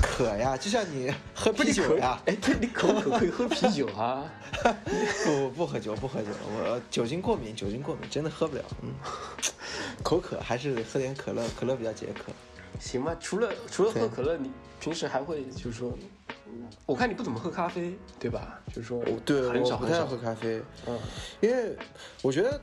[0.02, 2.20] 渴呀，就像你 喝啤酒呀。
[2.26, 4.26] 哎，对，你口渴可以喝啤酒啊？
[5.26, 8.64] 不不喝酒，不喝酒，我酒精过敏，酒精过敏真的喝不了。
[8.82, 8.94] 嗯，
[10.02, 12.32] 口渴还是喝点可乐，可乐比较解渴。
[12.80, 15.96] 行吧，除了除了喝可乐，你平时还会就是说
[16.86, 18.60] 我看你不怎么喝咖啡，对吧？
[18.68, 21.00] 就是说，我对，很少我不太喝咖啡，嗯，
[21.40, 21.76] 因为
[22.22, 22.60] 我觉得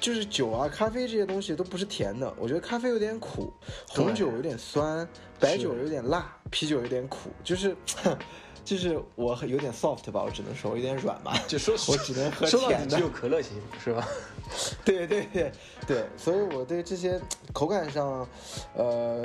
[0.00, 3.52] 就是酒啊、咖啡这些东西都不是甜的，我觉得咖啡有点苦，
[3.88, 5.08] 红酒有点酸，
[5.38, 7.76] 白酒有点辣，啤酒有点苦，就是
[8.64, 11.38] 就是我很有点 soft 吧，我只能说我有点软吧。
[11.46, 14.06] 就说我只能喝说到底甜的只有可乐型，是吧？
[14.84, 15.52] 对对对
[15.86, 17.20] 对，所以我对这些
[17.52, 18.26] 口感上，
[18.74, 19.22] 呃，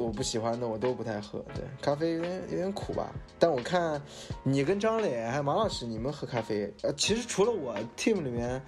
[0.00, 1.38] 我不喜欢的我都不太喝。
[1.54, 3.12] 对，咖啡有点有点苦吧。
[3.38, 4.00] 但我看
[4.42, 8.60] 你跟张磊还有马老师，你们喝咖啡，呃，其实除了我 team 里面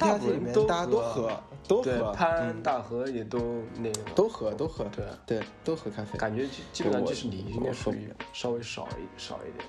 [0.00, 6.18] 大部 team 里面大家都喝喝，都对，喝，潘嗯，大河也都那个，都喝都喝，对，对，都喝咖啡。
[6.18, 9.68] 感觉基基本上就是你应该我属于稍微少一少一点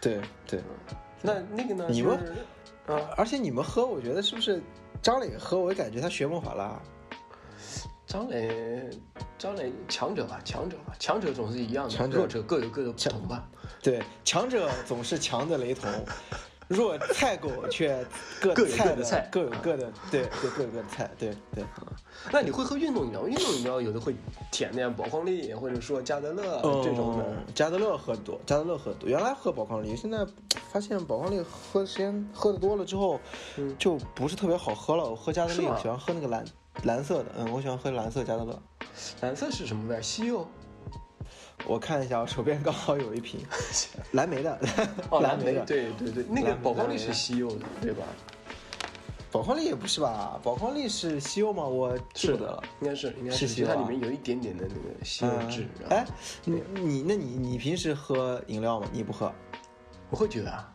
[0.00, 0.22] 这样。
[0.22, 0.60] 对对，
[1.22, 1.86] 那那个呢？
[1.90, 2.18] 你们
[2.86, 4.62] 呃啊，而且你们喝，我觉得是不是
[5.04, 6.80] 张磊和，我感觉他学梦法拉。
[8.06, 8.88] 张磊，
[9.36, 13.46] 张磊强者吧，强者吧，强者总是一样的，强者弱者各有各的不同吧。
[13.82, 15.90] 对，强者总是强的雷同，
[16.68, 18.04] 弱菜狗却
[18.40, 21.64] 各各有各的菜各有各的，对对各有各的菜，对对。
[22.32, 23.26] 那你会喝运动饮料？
[23.26, 24.14] 运动饮料有的会
[24.50, 27.24] 甜的呀，宝矿力或者说加德乐这种的。
[27.24, 29.08] 嗯加德乐喝多，加德乐喝多。
[29.08, 30.26] 原来喝宝矿力，现在
[30.72, 33.20] 发现宝矿力喝的时间喝的多了之后，
[33.56, 35.04] 嗯就不是特别好喝了。
[35.04, 36.44] 我喝加德利，是吗我喜欢喝那个蓝
[36.84, 38.62] 蓝色的，嗯，我喜欢喝蓝色加德乐。
[39.20, 40.02] 蓝色是什么味儿？
[40.02, 40.46] 西柚。
[41.66, 43.40] 我看一下，我手边刚好有一瓶
[44.12, 44.58] 蓝莓的，
[45.10, 45.64] 哦，蓝莓的。
[45.64, 48.04] 对对对，那个宝矿力是西柚的，对吧？
[49.32, 50.38] 宝矿力也不是吧？
[50.42, 51.64] 宝矿力是西柚吗？
[51.64, 55.66] 我记不得了。，应该是应该是西柚啊它里面有一点点的那个西柚汁。
[55.88, 56.06] 哎，
[56.44, 58.86] 你你那你你平时喝饮料吗？
[58.92, 59.32] 你不喝？
[60.10, 60.72] 我会觉得啊，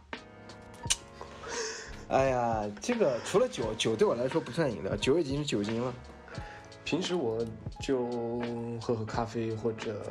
[2.10, 5.94] 哎呀，这个除了酒，酒对我来说不算饮料，酒已经是酒精了。
[6.90, 7.38] 平时我
[7.80, 8.08] 就
[8.82, 10.04] 喝喝咖啡或者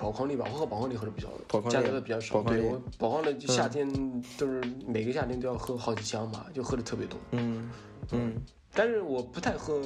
[0.00, 2.42] 宝矿力吧，我喝宝矿力喝的比较多，宝矿力加的比较少。
[2.42, 3.88] 对我宝矿力就夏天
[4.36, 7.16] 都是每个夏天都要喝好几箱吧，就喝的特别多。
[7.30, 7.70] 嗯
[8.10, 8.34] 嗯，
[8.74, 9.80] 但是我不太喝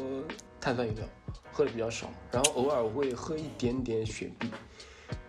[0.59, 1.05] 碳酸饮料，
[1.53, 4.51] 喝的比较少，然后偶尔我会喝一点点雪碧，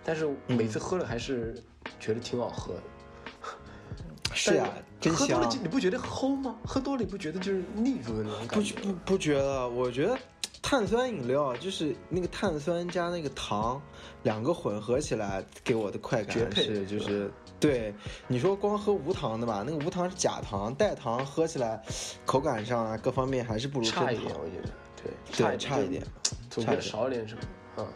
[0.05, 1.53] 但是每次喝了还是
[1.99, 2.79] 觉得挺好喝的。
[4.33, 4.69] 是呀、
[5.01, 5.59] 真香喝多了。
[5.61, 6.55] 你不觉得齁吗？
[6.65, 8.75] 喝多了你不觉得就是腻住的那种不感觉？
[8.79, 10.17] 不不觉得，我觉得
[10.63, 13.80] 碳酸饮料就是那个碳酸加那个糖，
[14.23, 17.93] 两个混合起来给我的快感是就是是对
[18.28, 21.84] 你说光喝无糖的吧，那个无糖是假糖，代糖喝起来
[22.26, 24.34] 口感上啊各方面还是不如真糖差一点，。
[24.39, 26.02] 我觉得对，对，差差一点，
[26.49, 27.41] 总觉得少了点什么。
[27.78, 27.88] 嗯，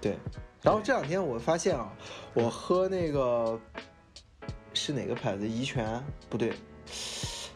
[0.00, 0.18] 对。
[0.60, 1.96] 然后这两天我发现啊，
[2.34, 3.58] 我喝那个
[4.74, 5.48] 是哪个牌子？
[5.48, 6.52] 怡泉不对，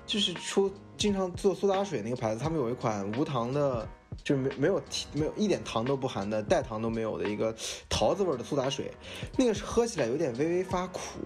[0.06, 3.86] 就是出经常做苏打水那个牌子，他们有一款无糖的，
[4.24, 7.54] 就是没没有提没有一点糖都不含的，带糖都没有的一个
[7.88, 8.90] 桃子味儿的苏打水，
[9.36, 11.20] 那个是喝起来有点微微发苦，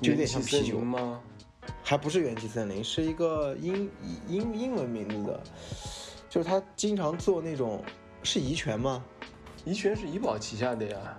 [0.00, 1.20] 就有点像啤酒吗？
[1.82, 3.88] 还不是元气森林，是一个英
[4.28, 5.40] 英英文名字的，
[6.28, 7.84] 就是他经常做那种
[8.22, 9.04] 是怡泉吗？
[9.64, 11.16] 怡泉是怡宝旗下的呀，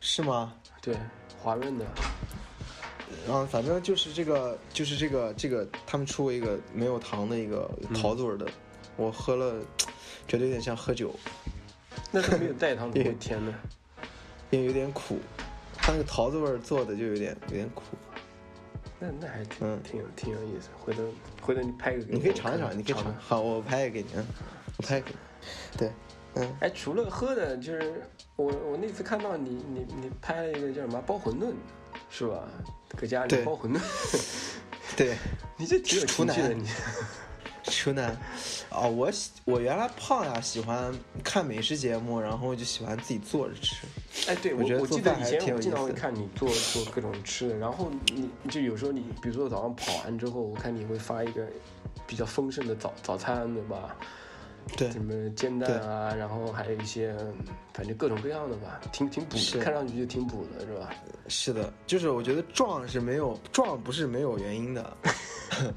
[0.00, 0.54] 是吗？
[0.80, 0.96] 对，
[1.42, 1.84] 华润的。
[3.26, 8.46] 然后，反正就是这个，就是这个，这个他们出过一个没有糖的一个桃子味儿的，
[8.96, 9.62] 我喝了，
[10.26, 11.14] 觉得有点像喝酒，
[12.10, 13.54] 那是没有代糖怎么会甜呢？
[14.50, 15.18] 因为有点苦，
[15.76, 17.82] 它那个桃子味儿做的就有点有点苦。
[19.00, 20.68] 那那还挺嗯挺有挺有意思。
[20.78, 21.02] 回头
[21.42, 23.04] 回头你拍个给我你可以尝一尝，你可以尝。
[23.04, 23.14] 尝。
[23.18, 24.24] 好，我拍一个给你，嗯，
[24.78, 25.16] 我拍给你。
[25.76, 25.90] 对，
[26.34, 28.02] 嗯，哎，除了喝的，就是
[28.36, 31.52] 我我那次看到你你你拍了一个叫什么包馄饨，
[32.08, 32.48] 是吧？
[32.96, 33.80] 搁家里包馄饨，
[34.96, 35.16] 对，
[35.56, 36.68] 你这挺有厨情趣的男你。
[37.64, 38.16] 处男。
[38.70, 43.86] 哦，我喜我原来胖呀，喜欢看美食节目，然后就喜欢自己做着吃。
[44.28, 51.46] 哎，对我觉得我记做饭还得以前我挺有意思的经常会看你做做各种吃的，然后你就有时候你比如说早上跑完之后，我看你会发一个
[52.06, 53.96] 比较丰盛的早早餐，对吧？
[54.78, 57.34] 对，什么煎蛋啊，然后还有一些嗯
[57.74, 60.90] 反正各种各样的吧，挺挺补的，看上去就挺补的，是吧？
[61.28, 64.96] 是的，就是我觉得壮是没有壮不是没有原因的，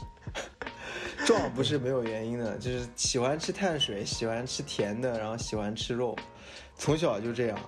[1.27, 6.15] 壮不是没有原因的，就是喜欢吃碳水，喜欢吃甜的，然后喜欢吃肉，
[6.77, 7.59] 从小就这样。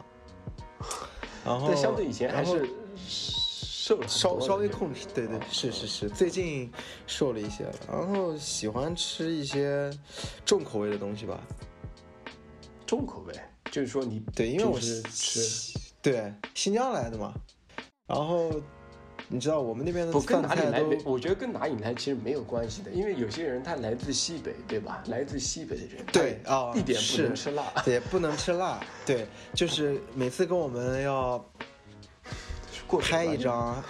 [1.44, 2.70] 然后但相对以前还是
[3.06, 6.72] 瘦了稍稍微控制，对对哦是是是，最近
[7.06, 9.92] 瘦了一些了，然后喜欢吃一些
[10.46, 11.38] 重口味的东西吧。
[12.88, 13.34] 重口味，
[13.70, 17.34] 就是说你对，因为我是吃对新疆来的嘛，
[18.08, 18.50] 然后
[19.32, 25.04] 你知道我们那边的不跟饭菜都哪里来，我觉得跟哪里来其实没有关系的，因为有些人他来自西北，对吧？
[25.06, 27.72] 来自西北的人，对啊一点不能吃辣。
[27.86, 31.46] 也不能吃辣，对，就是每次跟我们要
[33.00, 33.84] 拍一张，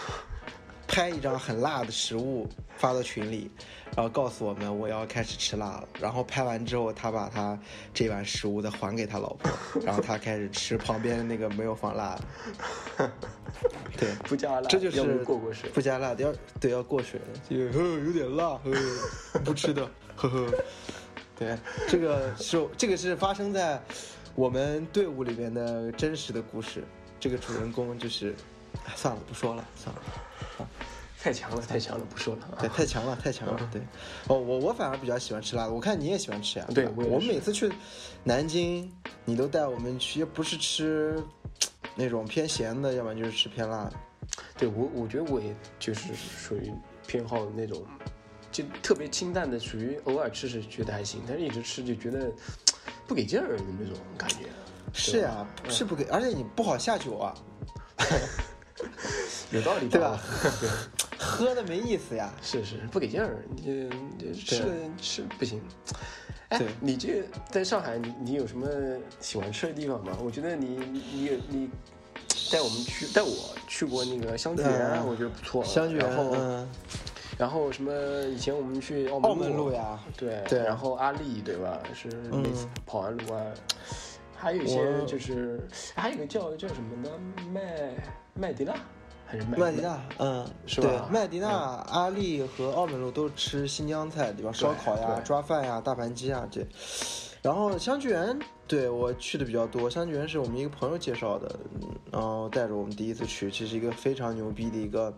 [0.89, 3.49] 拍一张很辣的食物发到群里，
[3.95, 5.87] 然后告诉我们我要开始吃辣了。
[6.01, 7.57] 然后拍完之后，他把他
[7.93, 9.51] 这碗食物再还给他老婆，
[9.85, 12.17] 然后他开始吃旁边那个没有放辣
[12.97, 13.11] 的。
[13.95, 18.71] 对，不加辣，这就是过过水，不加辣要对要过水，就呵有点辣，呵
[19.45, 20.51] 不吃的，呵呵。
[21.37, 21.55] 对，
[21.87, 23.81] 这个是这个是发生在
[24.33, 26.83] 我们队伍里面的真实的故事。
[27.19, 28.33] 这个主人公就是，
[28.95, 30.01] 算了，不说了，算了，
[30.57, 30.67] 啊，
[31.21, 32.57] 太强了，太强了，不说了。
[32.59, 33.69] 对，太强了，太强了。
[33.71, 33.81] 对，
[34.27, 36.65] 哦，我我反而比较喜欢吃辣的，我看你也喜欢吃呀。
[36.73, 37.71] 对，我们每次去
[38.23, 38.91] 南京，
[39.25, 41.21] 你都带我们去，不是吃
[41.95, 43.93] 那种偏咸的，要不然就是吃偏辣的。
[44.57, 46.71] 对我，我觉得我也就是属于
[47.05, 47.83] 偏好那种。
[48.51, 52.31] 就特别清淡的，属于偶尔吃吃觉得还行，但是一直吃就觉得
[53.05, 54.49] 不给劲儿的那种感觉。
[54.91, 57.35] 是呀，是不给，而且你不好下酒啊。
[59.51, 60.19] 有道理，对吧？
[61.17, 62.31] 喝的没意思呀。
[62.41, 64.63] 是是，不给劲儿，你这吃
[65.01, 65.61] 吃不行。
[66.49, 68.67] 哎，你这在上海，你你有什么
[69.19, 70.17] 喜欢吃的地方吗？
[70.23, 71.69] 我觉得你你你
[72.51, 73.29] 带我们去，带我
[73.67, 75.63] 去过那个香聚园，我觉得不错。
[75.63, 76.67] 香聚园，嗯。
[77.37, 77.91] 然后什么？
[78.27, 80.59] 以前我们去澳门路呀，对对。
[80.59, 81.79] 然后阿丽对吧？
[81.93, 83.41] 是每次跑完路啊，
[84.35, 85.65] 还有一些就是，
[85.95, 87.09] 还有一个叫叫什么呢
[87.53, 87.93] 麦
[88.39, 88.73] 麦迪娜
[89.25, 89.99] 还是麦迪娜？
[90.17, 91.09] 嗯，是吧？
[91.11, 91.49] 麦迪娜、
[91.89, 94.51] 阿丽和澳门路都吃新疆菜，对吧？
[94.53, 96.65] 烧烤呀、抓饭呀、大盘鸡啊这。
[97.41, 99.89] 然后香聚园，对我去的比较多。
[99.89, 101.59] 香聚园是我们一个朋友介绍的，
[102.11, 105.13] 然后带着我们第一次去，这是一个非常牛逼的一个。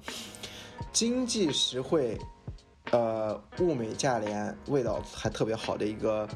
[0.92, 2.18] 经济实惠，
[2.92, 6.28] 呃，物美价廉，味道还特别好的一个，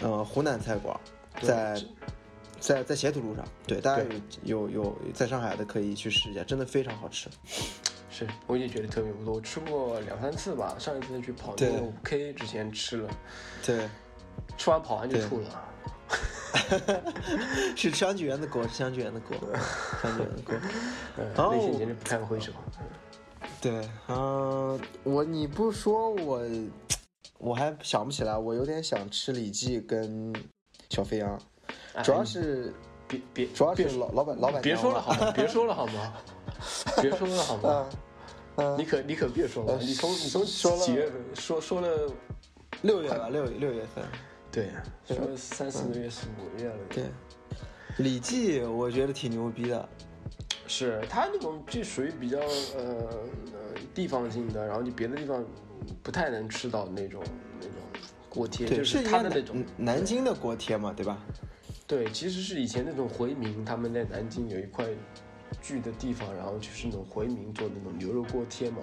[0.00, 0.98] 呃，湖南菜馆，
[1.42, 1.82] 在
[2.60, 3.44] 在在斜土路上。
[3.66, 4.04] 对，大家
[4.44, 7.28] 有有有在上海的可以去试一下，真的非常好吃。
[8.10, 10.76] 是，我也觉得特别不错，我吃过两三次吧。
[10.78, 13.10] 上一次去跑那个五 K 之前吃了，
[13.64, 13.88] 对，
[14.58, 15.66] 吃完跑完就吐了。
[17.76, 19.36] 是香菊园的锅，是香菊园的锅，
[20.02, 20.54] 香菊园的锅。
[21.16, 22.52] 嗯，内心简直不堪回首。
[23.60, 26.42] 对，嗯，我你不说我，
[27.38, 28.36] 我还想不起来。
[28.36, 30.34] 我有点想吃李记跟
[30.88, 31.40] 小肥羊，
[32.02, 32.72] 主要是
[33.08, 35.32] 别别，主要是老老板老板 别说了好吗？
[35.32, 36.12] 别说了好吗？
[37.00, 37.86] 别说了好吗？
[38.76, 40.44] 你可你可别说了，你从你从
[40.78, 42.12] 几月份说说了
[42.82, 44.04] 六月吧，六六月份，
[44.52, 44.70] 对，
[45.06, 46.76] 说三四个月四五个月了。
[46.90, 47.04] 对，
[47.98, 49.88] 李记我觉得挺牛逼的。
[50.66, 52.84] 是他那种就属于比较呃
[53.52, 55.44] 呃地方性的，然后你别的地方
[56.00, 57.20] 不太能吃到那种
[57.58, 57.74] 那种
[58.28, 61.18] 锅贴，就是他的那种南京的锅贴嘛，对吧？
[61.90, 64.86] 对，其实是以前那种回民他们在南京有一块
[65.60, 68.78] 聚的地方，然后就是那种回民做那种牛肉锅贴嘛。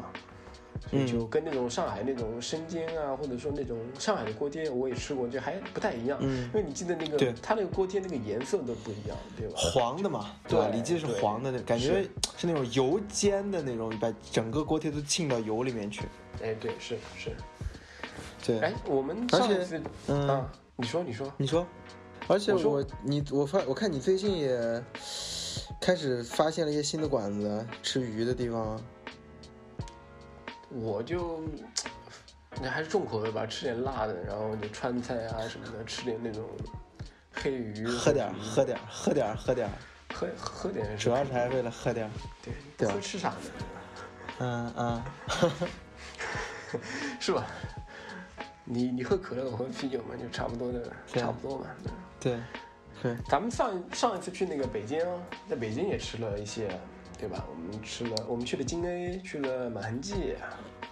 [0.91, 6.20] 所以就跟那种上海那种生煎啊，或者说那种上海的锅贴，我也吃过，就还不太一样。
[6.22, 9.54] 嗯，因为你记得那个，它那个锅贴那个颜色都不一样，对吧？
[9.56, 10.67] 黄的嘛，对吧？
[10.72, 12.04] 李记是黄的，那感觉
[12.38, 16.04] 是那种油煎的那种，把整个锅贴都浸到油里面去。
[16.43, 17.32] 哎，对，是是。
[18.46, 21.65] 对，哎，我们上次，嗯，你说，你说，你说，
[22.30, 24.84] 而且我你我发我看你最近也
[25.80, 28.80] 开始发现了一些新的馆子，吃鱼的地方。
[30.70, 31.42] 我就，
[32.60, 36.44] 你还是重口味吧，吃点辣的，然后就川菜啊什么的，吃点那种
[37.32, 39.70] 黑鱼，喝点喝点喝点喝点
[40.13, 42.12] 喝喝点，主要是还是为了喝点
[42.44, 43.36] 对对喝吃啥的？
[44.40, 45.04] 嗯嗯，
[47.20, 47.48] 是吧？
[48.70, 51.66] 你你喝可乐，我喝啤酒嘛，就差不多的，差不多嘛。
[52.20, 52.38] 对
[53.02, 55.00] 对，咱们上上一次去那个北京，
[55.50, 56.70] 在北京也吃了一些。
[57.20, 57.44] 对吧？
[57.50, 60.36] 我们吃了，我们去了金 A，去了满恒记，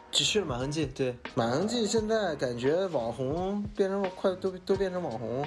[0.10, 0.88] 只去了满恒记。
[0.88, 5.46] 对，满恒记现在感觉网红变成快都都变成网红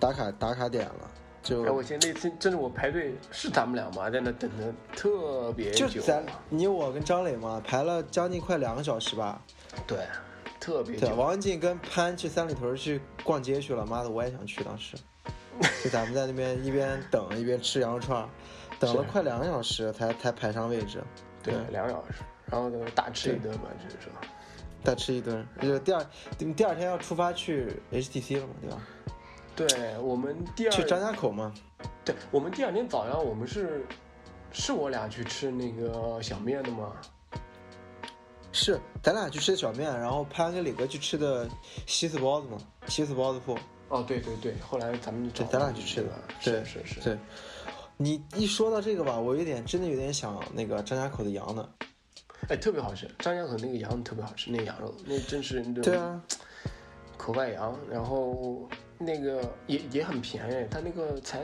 [0.00, 1.10] 打卡打卡点了。
[1.42, 5.86] 就哎，我记得那次真的我排队是咱们俩嘛，在那等的特别久。
[5.88, 9.42] 就咱你我跟张磊嘛，排了将近快两个小时吧。
[9.86, 9.98] 对，
[10.64, 11.14] 特别久。
[11.14, 14.96] 王文静跟潘去三里屯去逛街去了，妈的我也想去当时。
[15.82, 18.26] 就咱们在那边一边等一边吃羊肉串。
[18.80, 21.02] 等了快两个小时才才排上位置，
[21.42, 24.10] 对，两个小时，然后就大吃一顿嘛，就是说，
[24.82, 26.04] 大吃一顿，就第二
[26.38, 28.82] 你第二天要出发去 HTC 了嘛，对吧？
[29.54, 31.54] 对，我们第二去张家口嘛，
[32.04, 33.86] 对，我们第二天早上我们是
[34.50, 36.92] 是我俩去吃那个小面的吗？
[38.54, 41.48] 是，咱俩去吃的小面，然后潘跟李哥去吃的
[41.86, 43.58] 西四包子嘛，西四包子铺。
[43.88, 46.10] 哦，对对对，后来咱们就咱俩去吃的，
[46.42, 47.18] 对是是是，对。
[47.96, 51.68] 你一说到这个吧，我有点真的有点想那个张家口的羊呢。
[52.48, 56.22] 哎，特别好吃，张家口那个羊特别好吃，那个羊肉那真是对啊，
[57.16, 61.42] 口外羊，然后那个也也很便宜，他那个才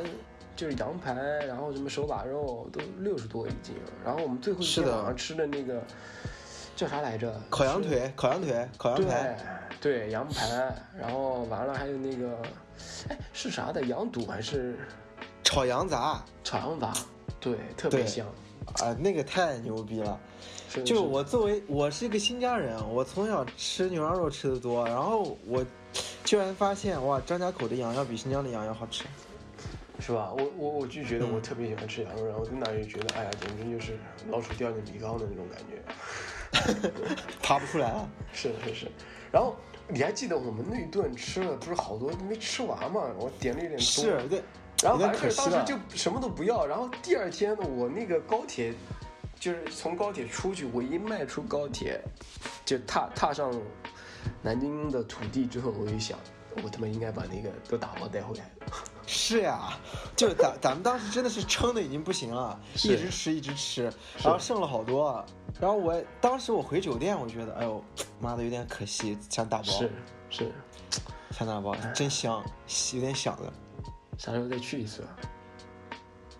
[0.54, 1.12] 就是羊排，
[1.46, 5.82] 然后什么手把肉都六十多一斤，然后我们最后一天晚上吃的那个
[6.81, 7.39] 叫啥来着？
[7.51, 9.37] 烤羊腿，烤羊腿，烤羊排，
[9.83, 12.39] 对，羊排，然后完了还有那个，
[13.11, 13.83] 哎，是啥的？
[13.83, 14.78] 羊肚还是
[15.45, 16.24] 炒羊杂？
[16.43, 16.95] 炒羊杂，
[17.39, 18.26] 对，特别香，
[18.78, 20.18] 啊，那个太牛逼了。
[20.83, 25.62] 就我作为我是一个新疆人，我从小吃牛羊肉吃的多，然后我
[26.24, 29.05] 居然发现哇，张家口的羊要比新疆的羊要好吃，
[29.99, 30.33] 是吧？
[30.33, 33.99] 我我我就觉得我特别喜欢吃羊肉，然后在那就觉得哎呀，简直就是
[34.31, 35.83] 老鼠掉进米缸的那种感觉，
[37.42, 38.09] 爬不出来了。
[38.32, 38.90] 是是是，
[39.32, 39.57] 然后
[39.88, 43.03] 你还记得我们那顿吃了不是好多没吃完嘛？
[43.18, 44.42] 我点了一点多，是对，
[44.82, 48.74] 然后反正当时就什么都不要，然后第二天我那个高铁。
[49.38, 51.98] 就是从高铁出去，我一迈出高铁，
[52.62, 53.51] 就踏踏上
[54.42, 56.18] 南京的土地之后，我就想，
[56.62, 58.51] 我他妈应该把那个都打包带回来。
[59.07, 59.78] 是呀，
[60.14, 63.84] 就咱咱们当时真的是撑的已经不行了，一直吃一直吃，
[64.22, 65.24] 然后剩了好多。
[65.59, 67.82] 然后我当时我回酒店，我觉得，哎呦，
[68.20, 69.64] 妈的有点可惜，想打包。
[69.64, 69.90] 是
[70.28, 70.53] 是，
[71.30, 72.44] 想打包，真香，
[72.94, 73.53] 有点想了。
[74.18, 75.03] 啥时候再去一次？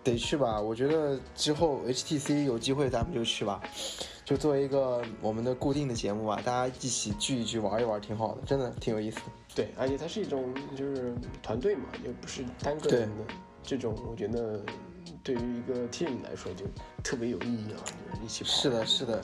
[0.03, 3.61] 得去吧，我觉得之后 HTC 有机会咱们就去吧，
[4.25, 9.25] 就作为一个我们的固定的节目吧，大家一起聚一聚玩一玩，挺好的，真的挺有意思的。
[9.53, 14.59] 对，而且它是一种就是团队嘛，也不是单个人的这种，我觉得
[15.23, 16.65] 对于一个 team 来说就
[17.03, 18.49] 特别有意义啊，就是一起跑。
[18.49, 19.23] 是的，是的，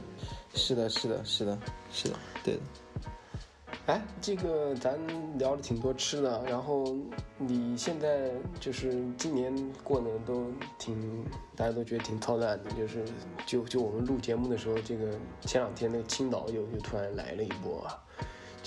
[0.53, 1.59] 是的，是的，是的，
[1.91, 2.59] 是的，对的。
[3.85, 4.99] 哎，这个咱
[5.37, 6.93] 聊了挺多吃的，然后
[7.37, 11.23] 你现在就是今年过得都挺，
[11.55, 13.05] 大家都觉得挺操蛋的，就是
[13.45, 17.95] 就就我们录节目的时候，这个前两天那个青岛又又突然来了一波啊，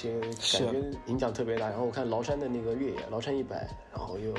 [0.00, 1.68] 这个感觉影响特别大。
[1.68, 4.32] 然后我看崂山的那个越野崂山一百，然后又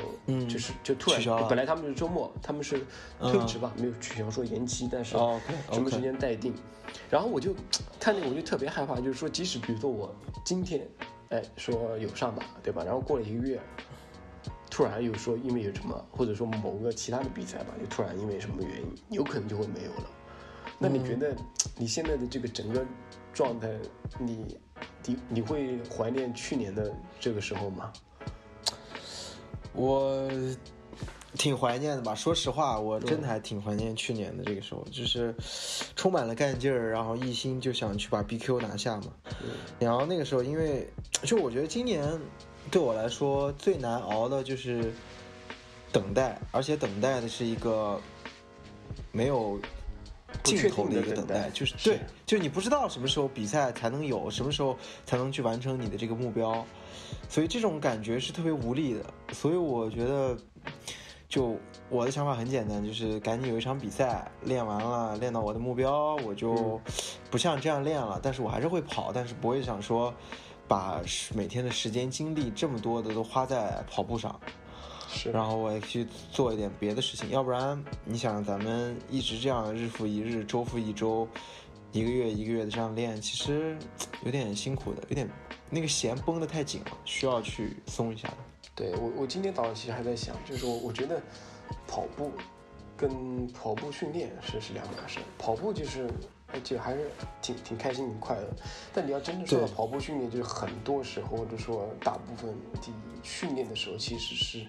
[0.46, 2.84] 就是就突然本来他们是周末，他们是
[3.20, 5.16] 推迟吧，没有取消，说延期，但是
[5.70, 6.54] 什么时间待定。
[7.08, 7.54] 然后我就
[8.00, 10.86] 看见，我就特别害怕，就是说，即使比如说我今天，
[11.30, 12.82] 哎，说有上马，对吧？
[12.84, 13.60] 然后过了一个月，
[14.70, 20.10] 突然又说因为有什么，或者说某个其他的比赛吧，就突然因为什么原因，有可能就会没有了。
[20.78, 21.34] 那你觉得
[21.76, 22.84] 你现在的这个整个
[23.32, 23.68] 状态，
[24.18, 24.58] 你
[25.06, 27.92] 你你会怀念去年的这个时候吗？
[29.72, 30.28] 我。
[31.38, 35.34] 挺怀念的吧，说实话，我真的还挺怀念去年的这个时候，就是
[35.96, 39.04] 充满了干劲儿，然后一心就想去把 BQ 拿下嘛。
[39.78, 40.86] 然后那个时候，因为
[41.22, 42.06] 就我觉得今年
[42.70, 44.92] 对我来说最难熬的就是
[45.90, 47.98] 等待，而且等待的是一个
[49.10, 49.58] 没有
[50.42, 56.64] 尽头的一个等待，就是对，就你不知道什么时候比赛才能有，什么时候才能去完成你的这个目标，
[57.28, 59.04] 所以这种感觉是特别无力的。
[59.32, 60.36] 所以我觉得。
[61.28, 61.56] 就
[61.88, 66.78] 我的想法很简单，就是赶紧有一场比赛练完了，练到我的目标，我就
[67.30, 68.20] 不像这样练了。
[68.22, 70.12] 但是我还是会跑，但是不会想说
[70.68, 71.00] 把
[71.34, 74.38] 每天的时间精力这么多的都花在跑步上。
[75.12, 81.28] 是，然后我也去做一点别的事情，要不然你想咱们一直这样日复一日、周复一周、
[81.92, 83.76] 一个月一个月的这样练，其实
[84.24, 85.28] 有点辛苦的，有点
[85.70, 88.36] 那个弦绷得太紧了，需要去松一下的。
[88.74, 91.20] 对我，我今天早上其实还在想，就是我我觉得
[91.86, 92.32] 跑步
[92.96, 95.18] 跟跑步训练是是两码事。
[95.38, 96.08] 跑步就是，
[96.46, 97.10] 而且还是
[97.42, 98.48] 挺挺开心、挺快乐。
[98.94, 102.80] 但你要真的说到跑步训练，就是很多时候或者说大部分的
[103.22, 104.66] 训练的时候，其实是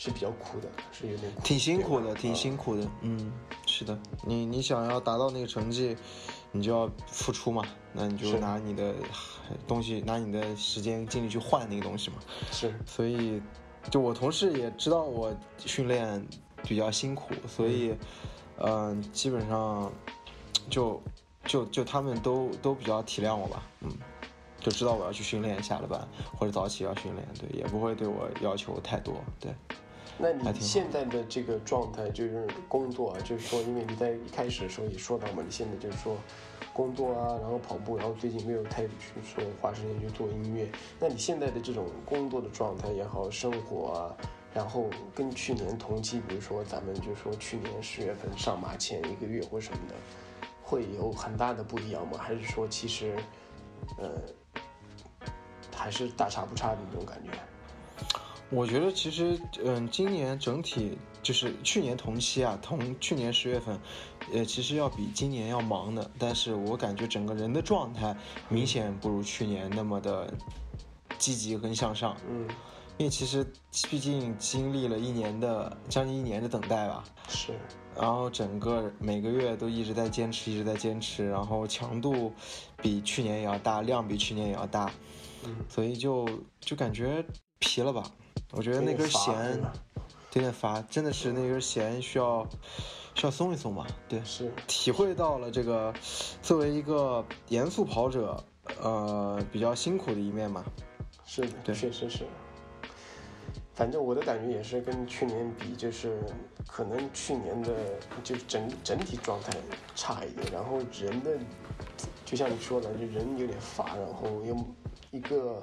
[0.00, 2.88] 是比较苦的，是有点挺辛苦的，挺辛苦的。
[3.02, 3.30] 嗯，
[3.66, 5.94] 是的，你你想要达到那个成绩，
[6.52, 7.62] 你就要付出嘛。
[7.92, 8.94] 那你就拿你的。
[9.66, 12.18] 东西拿你的时间精力去换那个东西嘛，
[12.52, 13.42] 是，所以
[13.90, 16.24] 就我同事也知道我训练
[16.62, 17.92] 比较辛苦，所以
[18.58, 19.90] 嗯，基本上
[20.68, 21.02] 就
[21.44, 23.90] 就就他们都都比较体谅我吧，嗯，
[24.60, 26.06] 就知道我要去训练，下了班
[26.38, 29.52] 或者早起要训练，对，也不会对我要求太多，对。
[30.20, 36.16] 那你现在的这个状态就是工作，啊就是说，因为你在一开始的时候也说到嘛，你现在就是说。
[36.72, 38.92] 工作啊，然后跑步，然后最近没有太去
[39.24, 40.70] 说花时间去做音乐。
[41.00, 44.16] 那你现在的这种工作的状态也好，生活啊，
[44.54, 49.94] 然后跟去年同期，比如说咱们就说去年十月份上马前一个月或什么的，
[50.62, 52.16] 会有很大的不一样吗？
[52.18, 53.16] 还是说其实，
[53.98, 54.08] 呃，
[55.74, 57.30] 还是大差不差的那种感觉？
[58.52, 63.78] 我觉得其实，嗯，今年整体就是去年同期啊，同去年十月份，
[64.32, 66.10] 呃，其实要比今年要忙的。
[66.18, 68.14] 但是我感觉整个人的状态
[68.48, 70.34] 明显不如去年那么的
[71.16, 72.16] 积极跟向上。
[72.28, 72.48] 嗯，
[72.98, 73.46] 因为其实
[73.88, 77.04] 毕竟经历了一年的将近一年的等待吧。
[77.28, 77.52] 是。
[77.96, 82.32] 然后整个每个月都一直在坚持，一直在坚持，然后强度
[82.82, 84.90] 比去年也要大，量比去年也要大。
[85.44, 85.54] 嗯。
[85.68, 86.28] 所以就
[86.58, 87.24] 就感觉
[87.60, 88.02] 疲了吧。
[88.52, 89.60] 我觉得那根弦
[90.32, 92.44] 有点乏，真的是那根弦需要
[93.14, 93.86] 需要松一松嘛。
[94.08, 95.94] 对，是体会到了这个
[96.42, 98.42] 作为一个严肃跑者，
[98.80, 100.64] 呃，比较辛苦的一面嘛。
[101.24, 102.26] 是的，确实是。
[103.72, 106.20] 反正我的感觉也是跟去年比，就是
[106.66, 107.72] 可能去年的
[108.24, 109.52] 就整整体状态
[109.94, 111.38] 差一点，然后人的
[112.24, 114.56] 就像你说的，就人有点乏，然后又
[115.12, 115.62] 一个。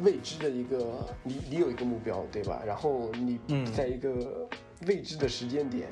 [0.00, 2.62] 未知的一个，你你有一个目标，对吧？
[2.66, 3.40] 然后你
[3.74, 4.48] 在一个
[4.86, 5.88] 未知的时间点，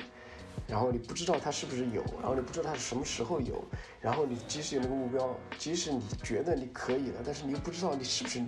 [0.69, 3.65] 然后你不知道它是不是有，然后你不知道它是什么时候有，
[4.01, 8.41] 然后你即使有那个目标，即使你觉得你可以了，但是你又不知道你是不是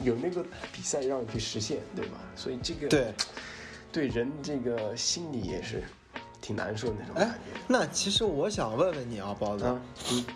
[0.00, 0.42] 有那个
[0.72, 2.18] 比赛让你去实现，对吧？
[2.34, 3.12] 所以这个对
[3.92, 5.82] 对人这个心理也是。
[6.44, 7.58] 挺难受的那种感觉。
[7.66, 9.64] 那其实我想问问你啊，包子，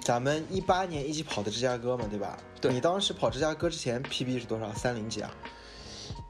[0.03, 2.39] 咱们一八年一起跑的芝加哥嘛，对吧？
[2.63, 2.73] 对。
[2.73, 4.73] 你当时跑芝加哥之前 PB 是多少？
[4.73, 5.31] 三零几啊？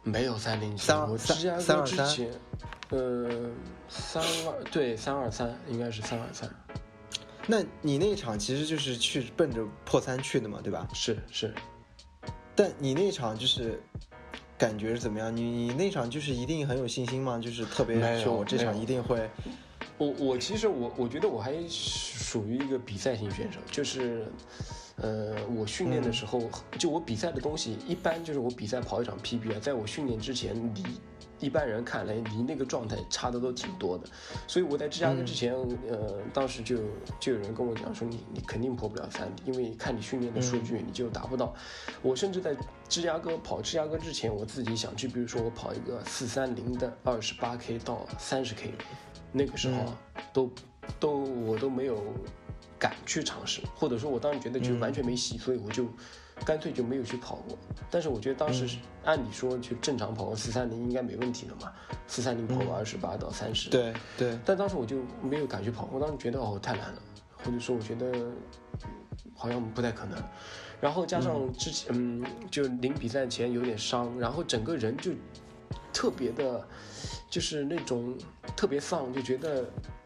[0.03, 0.83] 没有三零几。
[0.83, 1.61] 三二三。
[1.61, 2.29] 三二三。
[2.89, 3.51] 呃，
[3.89, 6.51] 三二对三二三应该是三二三。
[7.47, 10.89] 那你那场其实就是去奔着破三去的嘛，对吧？
[10.93, 11.55] 是是。
[12.57, 13.81] 但你那场就是。
[14.59, 15.37] 感觉是怎么样？
[15.37, 17.39] 你你那场就是一定很有信心吗？
[17.39, 19.31] 就是特别说，我这场一定会。
[19.99, 24.27] 我我其实我我觉得我还属于一个比赛型选手，就是，
[24.97, 26.41] 呃，我训练的时候，
[26.79, 30.83] 就我比赛的东西，一般就是我比赛跑一场 PB 啊，在我训练之前离。
[31.41, 34.09] 一般人看来，离那个状态差的都挺多的，
[34.49, 35.55] 所以我在芝加哥之前，
[35.89, 36.79] 呃，当时就
[37.21, 41.55] 就有人跟我讲说，你你肯定破不了三，因为看你训练的数据，你就达不到。
[42.03, 42.57] 我甚至在
[42.89, 48.73] 芝加哥跑芝加哥之前，我自己想去，比如说我跑一个四三零的二十八 K 到三十 K，
[49.33, 49.99] 那个时候啊，
[50.33, 50.51] 都
[50.99, 52.03] 都我都没有
[52.79, 55.87] 敢去尝试，或者说我当时觉得就完全没戏，所以我就。
[56.45, 57.59] 干脆就没有去跑过，
[57.91, 61.73] 但是我觉得当时按理说就正常跑个四三零应该没问题的嘛，
[62.07, 63.69] 四三零跑个二十八到三十。
[63.71, 64.39] 对对。
[64.45, 67.03] 但当时我就没有敢去跑，我当时觉得哦太难了，
[67.43, 68.31] 或者说我觉得
[69.35, 70.17] 好像不太可能。
[70.81, 75.11] 然后加上之前嗯，就临比赛前有点伤，然后整个人就
[75.93, 76.65] 特别的，
[77.29, 78.17] 就是那种
[78.59, 79.65] 特别丧，就觉得。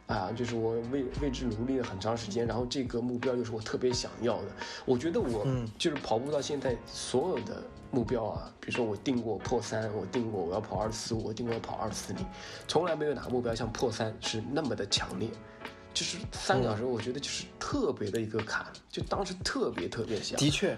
[0.09, 4.49] 啊，就是我为为之努力了很长时间，然后这个目标又是我特别想要的。
[4.85, 5.47] 我觉得我
[5.79, 12.27] 就是跑步到现在所有的目标啊，比如说我定过破三，我定过我要跑二四五，我定过要跑二四零，
[12.69, 15.31] 从来没有哪个目标像破三是那么的强烈。
[15.95, 20.39] 就是三个小时，我觉得就是特别的一个坎，就当时特别特别想。
[20.39, 20.77] 的确，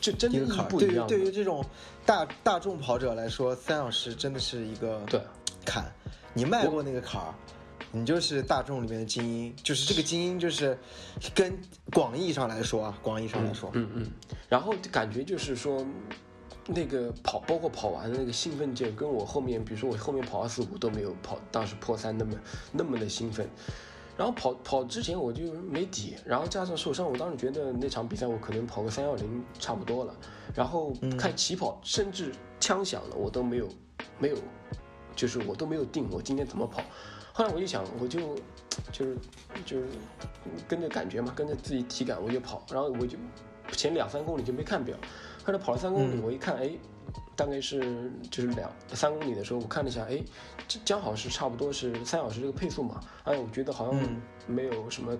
[0.00, 1.06] 这真的意义不一样。
[1.06, 1.64] 对于对于这种
[2.04, 5.20] 大大众跑者来说，三小时真的是一个对
[5.64, 5.84] 坎，
[6.34, 7.34] 你迈过那个坎儿。
[7.92, 10.78] 你就是大众里面的精英，就是这个精英，就是
[11.34, 11.58] 跟
[11.92, 14.10] 广义上来说啊，广义上来说，嗯嗯，
[14.48, 15.84] 然后感觉就是说，
[16.68, 22.32] 那个跑，包括跑完的那个兴奋劲，跟我后面，比如说我后面跑二四五都没有跑当时破三那么
[22.70, 23.48] 那么的兴奋，
[24.16, 30.14] 然后跑跑之前我就没底，然后加上受伤，我当时觉得那场比赛我可能跑个三幺零差不多了，
[30.54, 33.68] 然后看起跑，甚至枪响了我都没有
[34.20, 34.36] 没有，
[35.20, 36.80] 就是我都没有定我今天怎么跑。
[37.30, 38.34] 后来我就想，我就
[38.90, 39.18] 就是
[39.66, 39.86] 就是
[40.66, 43.18] 跟着感觉嘛，跟着自己体感我就跑，然后我就
[43.72, 44.96] 前两三公里就没看表，
[45.44, 46.70] 后来跑了三公里，我一看，哎，
[47.36, 50.24] 大概是就是两三公里的时候，我看了一下，哎，
[50.86, 54.02] 刚好是差不多是三小时这个配速嘛，哎，我觉得好像
[54.46, 55.14] 没有什么，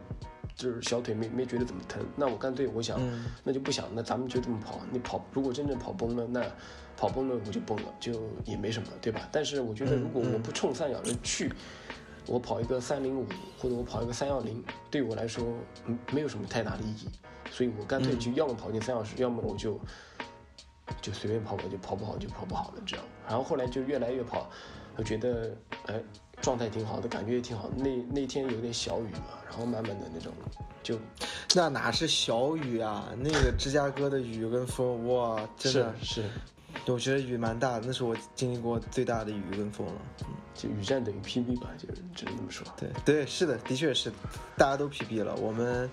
[0.56, 2.98] 就是小腿没没觉得怎么疼，那我干脆我想，
[3.44, 6.42] 那就不想，那咱们就这么跑，你跑如果真正跑崩了，那
[7.00, 8.12] 跑崩了我就崩了，就
[8.44, 9.26] 也没什么，对吧？
[9.32, 11.50] 但是我觉得如果我不冲三小时去。
[12.26, 13.26] 我跑一个三零五，
[13.58, 15.42] 或者我跑一个三幺零，对我来说，
[15.86, 17.08] 嗯，没有什么太大的意义，
[17.50, 19.80] 所以我干脆就要么跑进三小时，要么我就
[21.00, 23.04] 就随便跑跑，就跑不好就跑不好了这样。
[23.26, 24.48] 然后后来就越来越跑，
[24.96, 26.00] 我觉得哎
[26.40, 27.68] 状态挺好的，感觉也挺好。
[27.74, 30.32] 那那天有点小雨嘛，然后慢慢的那种
[30.84, 31.00] 就
[31.56, 36.22] 那哪是小雨啊，那个芝加哥的雨跟风哇，真的是。
[36.86, 39.92] 我觉得雨蛮大的，那是我经历过最大的雨跟风了。
[40.22, 42.66] 嗯，就雨战等于 PB 吧，就只能这么说。
[42.76, 44.10] 对对，是的，的确是，
[44.56, 45.34] 大家都 PB 了。
[45.36, 45.88] 我们，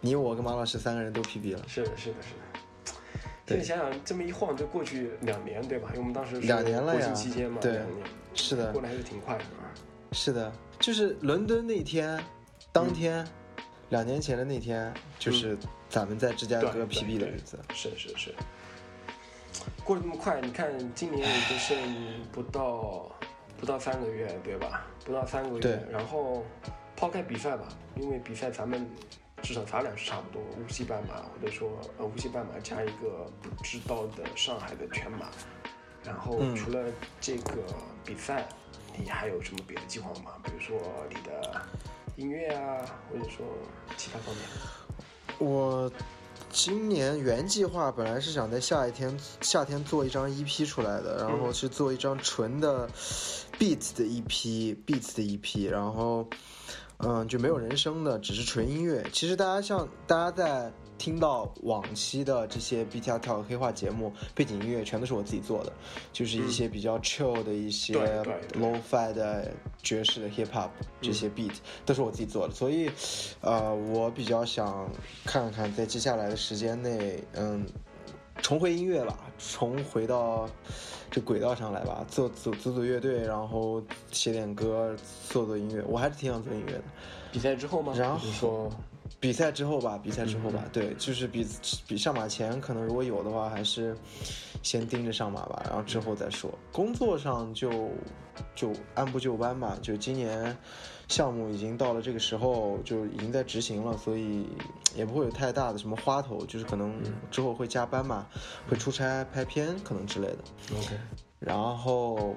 [0.00, 1.62] 你我跟马老师三个人都 PB 了。
[1.68, 2.60] 是的，是的，是的。
[3.46, 5.88] 现在想想，这么一晃就过去两年，对吧？
[5.90, 9.70] 因为我们当时两年了呀，期间嘛，对，两年，是的，过得还是挺快的啊。
[10.10, 12.20] 是的，就是伦敦那天，
[12.72, 13.24] 当天，
[13.90, 15.56] 两年前的那天，就是
[15.88, 17.56] 咱们在芝加哥 PB 的日子。
[17.72, 18.34] 是是是。
[19.86, 21.78] 过得这么快，你看今年也就剩
[22.32, 23.08] 不到
[23.56, 24.84] 不到三个月，对吧？
[25.04, 25.60] 不到三个月。
[25.60, 25.80] 对。
[25.90, 26.44] 然后
[26.96, 28.86] 抛开比赛吧，因为比赛咱们。
[29.42, 35.26] 至少咱俩是差不多，无锡半马或者说呃无锡半马加一个不知道的上海的全马，
[36.02, 36.82] 然后除了
[37.20, 37.62] 这个
[38.02, 38.48] 比赛，
[38.98, 40.32] 你还有什么别的计划吗？
[40.42, 40.80] 比如说
[41.10, 41.62] 你的
[42.16, 43.46] 音乐啊，或者说
[43.96, 44.44] 其他方面？
[45.38, 45.92] 我
[46.58, 52.88] 今年原计划本来是想在夏天夏天做一张 EP 出来的，然后是做一张纯的
[53.58, 56.26] beats 的 EP，beats 的 EP，然后。
[56.98, 59.04] 嗯，就没有人声的，只是纯音乐。
[59.12, 65.72] 其实大家像大家在听到往期的这些 B T R Talk 黑化节目，背景音乐全都是我自己做的，
[66.12, 67.94] 就是一些比较 chill 的一些
[68.54, 70.70] low fi 的爵士的 hip hop
[71.00, 72.54] 这些 beat 都是我自己做的。
[72.54, 72.90] 所以，
[73.40, 74.90] 呃，我比较想
[75.24, 77.66] 看看在接下来的时间内，嗯，
[78.42, 80.48] 重回音乐吧，重回到。
[81.08, 83.80] 这轨道上来吧，做组组组乐队，然后
[84.10, 84.94] 写点歌，
[85.30, 86.82] 做做音乐，我还是挺想做音乐的。
[87.30, 87.94] 比赛之后吗？
[87.96, 88.68] 然后说，
[89.26, 91.44] 比赛之后吧，比赛之后吧，对，就是比
[91.88, 93.96] 比上马前可能如果有的话，还是
[94.62, 96.48] 先盯着上马吧，然后之后再说。
[96.70, 97.90] 工作上就
[98.54, 100.56] 就按部就班吧，就今年。
[101.08, 104.44] 项目已经到了这个时候，就已经在执行了，所以
[104.96, 107.00] 也不会有太大的什么花头，就是可能
[107.30, 108.26] 之后会加班嘛，
[108.68, 110.38] 会出差拍片可能之类的。
[110.76, 110.98] OK。
[111.38, 112.34] 然后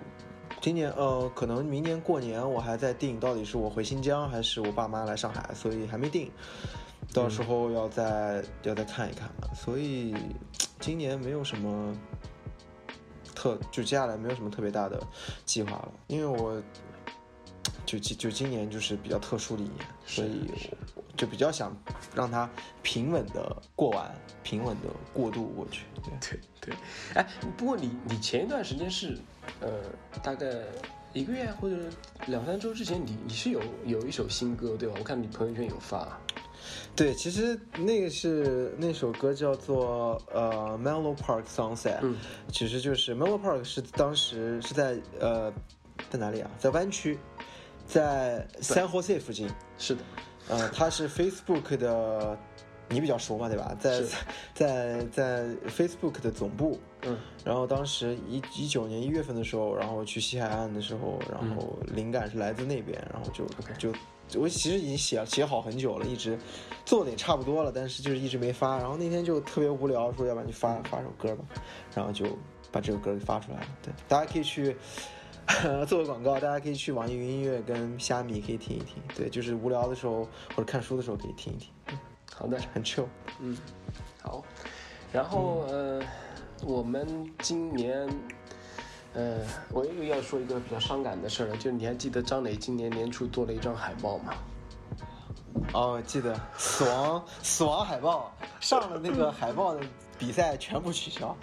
[0.61, 6.31] 今年呃，可能明年过年我还在定，到底是我回新疆还是我爸妈来上海，所以还没定，
[7.13, 9.29] 到时候要再要再看一看。
[9.55, 10.15] 所以
[10.79, 11.95] 今年没有什么
[13.33, 15.01] 特，就接下来没有什么特别大的
[15.45, 16.61] 计划了，因为我。
[17.85, 20.47] 就今就今年就是比较特殊的一年，所以
[21.19, 21.75] 就比较想
[22.15, 22.49] 让它
[22.81, 24.09] 平稳的过完，
[24.41, 25.83] 平稳的过渡过去。
[26.01, 26.75] 对对对，
[27.13, 29.17] 哎，不过你你前一段时间是，
[29.59, 29.69] 呃，
[30.23, 30.45] 大概
[31.11, 31.75] 一个月或者
[32.27, 34.95] 两三周之前，你你是有有一首新歌对吧？
[34.97, 36.17] 我看你朋友圈有发。
[36.95, 42.15] 对，其实那个是那首歌叫做呃 Mellow Park Sunset，嗯，
[42.49, 45.51] 其实就是 Mellow Park 是当时是在呃
[46.09, 46.49] 在哪里啊？
[46.57, 47.19] 在湾区。
[47.85, 49.49] 在 San Jose 附近，
[49.79, 50.03] 是的，
[50.49, 52.37] 呃，他是 Facebook 的，
[52.89, 53.75] 你比较熟嘛，对吧？
[53.79, 54.01] 在
[54.53, 63.45] 在在 Facebook 的总部，嗯，然后当时一一九年一月份的时候，然后去西海岸的时候，然后灵感是来自那边，然后就
[63.77, 63.93] 就
[64.39, 66.37] 我其实已经写写好很久了，一直
[66.85, 71.45] 做的也差不多了，但是就是一直没发，然后那天就特别无聊，说要不然就发发首歌吧，
[71.93, 72.25] 然后就
[72.71, 74.75] 把这首歌给发出来了，对，大家可以去。
[75.87, 79.01] 做个广告，大家可以去网易云音乐跟虾米可以听一听。
[79.15, 80.23] 对，就是无聊的时候
[80.55, 81.69] 或者看书的时候可以听一听。
[82.33, 83.05] 好的， 很 chill。
[83.39, 83.57] 嗯，
[84.21, 84.43] 好。
[85.11, 86.01] 然后呃，
[86.63, 88.07] 我们今年
[89.15, 89.39] 呃，
[89.71, 94.33] 我又要说一个比较伤感的事儿了，就你还记得张磊今年年初做了一张海报吗？
[95.73, 96.39] 哦，记得。
[96.57, 99.81] 死亡死亡海报上了那个海报的
[100.17, 101.35] 比赛全部取消。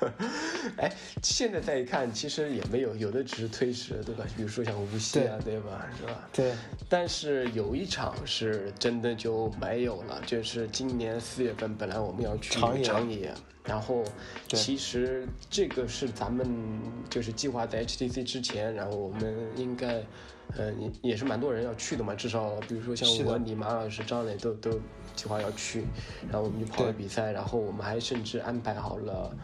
[0.78, 0.92] 哎，
[1.22, 4.24] 现在再一看，其实也没有，有的只是推迟，对吧？
[4.36, 5.86] 比如说像无锡啊，对吧？
[5.98, 6.28] 是吧？
[6.32, 6.52] 对。
[6.88, 13.32] 但是有一场是真的就没有了，就是今年四月份本来我们要去长野，
[13.64, 14.04] 然后
[14.48, 16.46] 其实这个是咱们
[17.10, 20.02] 就是计划在 HTC 之前，然后我们应该，
[20.56, 24.70] 呃，也也是蛮多人要去的嘛，至少比如说像我、你、马老师、张磊都都
[25.14, 25.84] 计划要去，
[26.30, 29.36] 然后我们就跑了比赛，然后我们还甚至安排好了。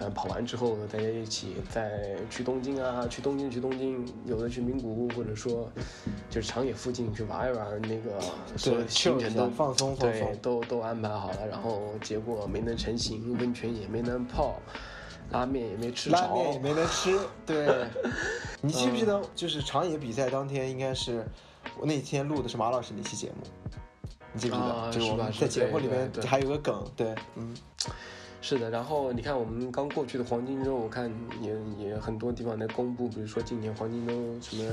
[0.00, 5.70] 嗯，跑完之后大家一起再去东京啊，去东京去东京，有的去名古屋，或者说
[6.28, 8.20] 就是长野附近去玩一玩，那个
[8.56, 14.56] 所有行程都放松放松，对，都都安排好了，然后结果没能成行，温泉也没能泡，
[15.30, 17.16] 拉面也没吃着，拉面也没能吃。
[17.46, 17.86] 对，
[18.60, 21.24] 你记不记得就是长野比赛当天，应该是
[21.78, 23.78] 我那天录的是马老师那期节目，
[24.32, 24.90] 你记不记得？
[24.90, 27.54] 就是我们在节目里面还有个梗，对，嗯。
[28.46, 34.70] 是的，然后你看我们刚过去的黄金周，我看也也很多地方在公布，比如说今年黄金周什么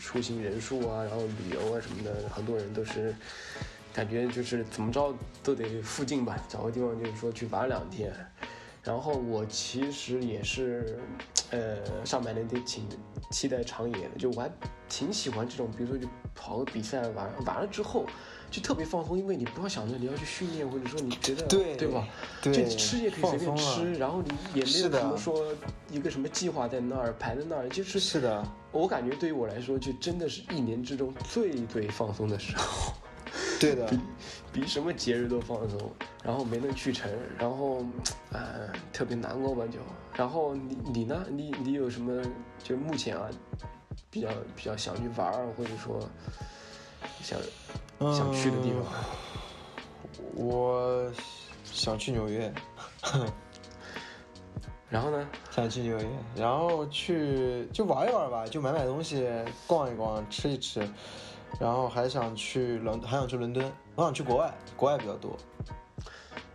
[0.00, 3.14] 出行人数啊，然后旅游啊什么的，很多人都是
[3.92, 8.12] 感觉就是怎么着都得附近吧，找个地方就是说去玩两天。
[8.82, 10.98] 然后我其实也是，
[11.52, 12.84] 呃，上半年得挺
[13.30, 14.50] 期待长野的，就我还
[14.88, 18.06] 挺喜欢这种，比如说就跑个比赛完完了之后。
[18.54, 22.06] 就特别放松，因为你不要想着你要去训练，或者说你觉得对对吧？
[22.40, 25.52] 对，就吃也可以随便吃，然后你也没有什么说
[25.90, 28.46] 一个什么计划在那儿排在那儿，就是是的。
[28.70, 32.92] 我感觉对于我来说，就真的是一年之中最最放松的时候。
[33.58, 33.98] 对的，比
[34.52, 35.92] 比什么节日都放松。
[36.22, 37.84] 然后没能去成，然后
[38.30, 39.80] 呃特别难过吧就。
[40.14, 41.26] 然后你你呢？
[41.28, 42.22] 你你有什么
[42.62, 43.28] 就目前啊
[44.10, 45.98] 比较比较想去玩或者说
[47.22, 47.38] 想。
[48.12, 48.82] 想去的地方，
[50.34, 51.10] 我
[51.64, 52.52] 想去纽约，
[54.90, 55.26] 然后呢？
[55.50, 59.26] 想去纽约，然后去就玩一玩吧，就买买东西，
[59.66, 60.86] 逛一逛，吃一吃，
[61.58, 65.34] 然后还想去伦，还想去伦敦，我想去国外，国外比较多。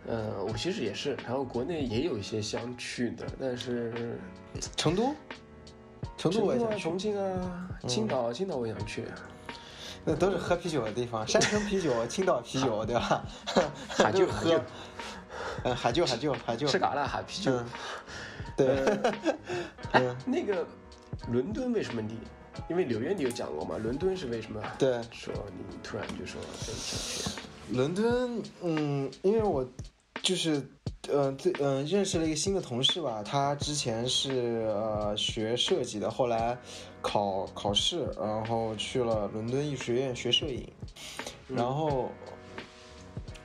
[0.06, 4.20] 呃，我其实也是，然后国内也有一些想去的，但是
[4.76, 5.14] 成都，
[6.16, 9.04] 成都我也想去，重庆啊，青岛，青岛我也想去。
[10.04, 13.22] 那都是喝啤酒的地方，山城啤酒、 青岛啤酒，对吧？
[13.88, 14.60] 喊就喝，
[15.64, 16.66] 嗯，喊就喊就喊就。
[16.66, 17.52] 吃嘎啦喊啤酒。
[18.56, 18.84] 对。
[19.92, 20.66] 哎，那个
[21.28, 22.18] 伦敦为什么你？
[22.68, 23.76] 因为纽约你有讲过嘛？
[23.78, 24.60] 伦敦是为什么？
[24.78, 25.00] 对。
[25.12, 27.40] 说你突然就说想去。
[27.76, 29.66] 伦敦，嗯，因为我
[30.22, 30.66] 就是。
[31.12, 36.56] 嗯，最嗯认识了一个新的同事吧，他之前是呃学设计的，后来
[37.02, 40.66] 考考试，然后去了伦敦艺术学院学摄影，
[41.48, 42.10] 然后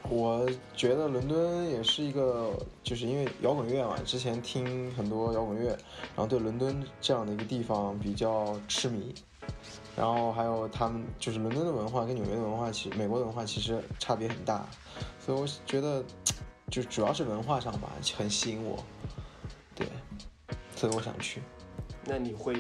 [0.09, 2.53] 我觉得伦敦也是一个，
[2.83, 9.13] 就是因为摇滚乐嘛，之前听很多摇滚乐，然后对伦敦这样的一个地方比较痴迷，
[9.95, 14.67] 然后还有他们就是伦敦的文化跟纽约的文化，其美国的文化其实差别很大，
[15.19, 16.03] 所以我觉得。
[16.71, 18.83] 就主要是文化上吧，很吸引我，
[19.73, 19.87] 对，
[20.75, 21.41] 所以我想去。
[22.03, 22.55] 那你会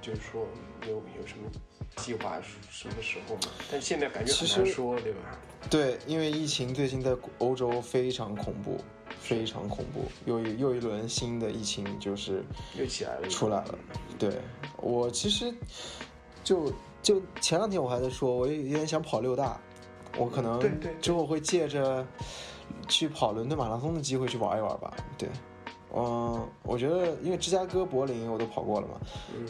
[0.00, 0.46] 就是说
[0.86, 1.48] 有有什么
[1.96, 2.40] 计划
[2.70, 3.42] 什么时候吗？
[3.70, 5.38] 但现在感觉很难说，对吧？
[5.70, 8.82] 对，因为疫情最近在欧洲非常恐怖，
[9.20, 12.42] 非常恐怖，又又一轮新的疫情就是
[12.76, 13.78] 又起来了，出来了。
[14.18, 14.40] 对
[14.78, 15.54] 我其实
[16.42, 16.72] 就
[17.02, 19.60] 就前两天我还在说，我有有点想跑六大，
[20.18, 20.60] 我可能
[21.00, 22.06] 之后会借着。
[22.92, 25.26] 去跑伦敦马拉松的机会去玩一玩吧，对，
[25.94, 29.00] 嗯，我觉得因为芝加哥、柏林我都跑过了嘛，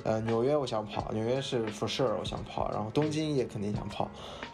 [0.05, 4.09] 呃，纽约我想跑，纽约是 for sure 我想跑，然后东京也肯定想跑，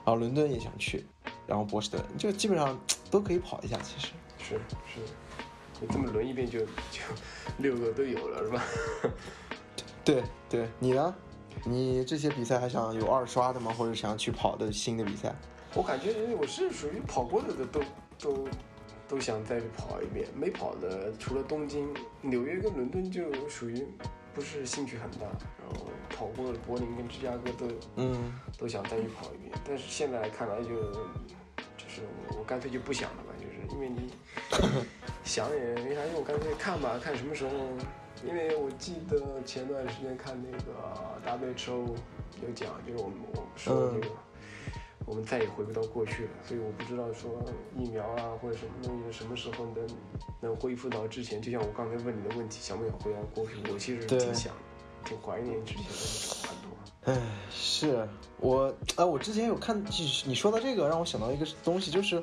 [0.05, 1.05] 然后伦敦也想去，
[1.47, 2.81] 然后波士顿就基本上
[3.11, 4.09] 都可以跑一下，其实
[4.39, 4.55] 是
[4.87, 5.01] 是，
[5.83, 7.03] 你这么轮一遍就就
[7.59, 8.65] 六个都有了是吧？
[10.03, 11.15] 对对，你呢？
[11.65, 13.71] 你这些比赛还想有二刷的吗？
[13.77, 15.35] 或者想去跑的新的比赛？
[15.75, 17.81] 我感觉我是属于跑过的都
[18.19, 18.49] 都。
[19.09, 21.89] 都想再去跑一遍，没跑的除了东京、
[22.21, 23.87] 纽约跟伦敦就属于
[24.35, 25.27] 不是兴趣很大，
[25.59, 28.33] 然后跑过了柏林跟芝加哥都嗯。
[28.59, 30.93] 都想再去跑一遍，但是现在看来就
[31.77, 32.03] 就是
[32.37, 34.13] 我干脆就不想了吧，就是因为你
[35.23, 37.53] 想也没啥用，干脆看吧，看什么时候，
[38.27, 41.95] 因为我记得前段时间看那个 WHO
[42.43, 44.15] 有讲，就是我们我们说这个。
[45.09, 47.31] 我们再也回不到过去了，所以我不知道说
[47.77, 49.87] 疫苗啊或者什么东西什么时候能
[50.41, 51.41] 能恢复到之前。
[51.41, 53.53] 就像我刚才问你的问题，想不想回到过去？
[53.73, 54.53] 我其实挺想，
[55.05, 56.69] 挺怀念之前的很多。
[57.05, 57.19] 哎，
[57.51, 58.07] 是
[58.39, 59.83] 我哎，我之前有看，
[60.27, 62.23] 你说到这个，让我想到一个东西，就是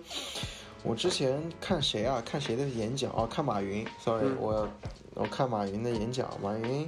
[0.83, 2.21] 我之前看谁啊？
[2.23, 3.25] 看谁的演讲啊？
[3.25, 4.69] 看马云，sorry，我
[5.15, 6.87] 我看马云的演讲，马云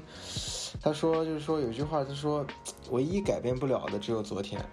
[0.79, 2.45] 他说就是说有句话，他说
[2.91, 4.63] 唯一改变不了的只有昨天。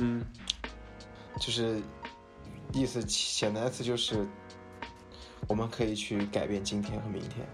[0.00, 0.24] 嗯，
[1.38, 1.80] 就是
[2.72, 4.26] 意思潜台词就是，
[5.46, 7.46] 我们可以去改变今天和明天。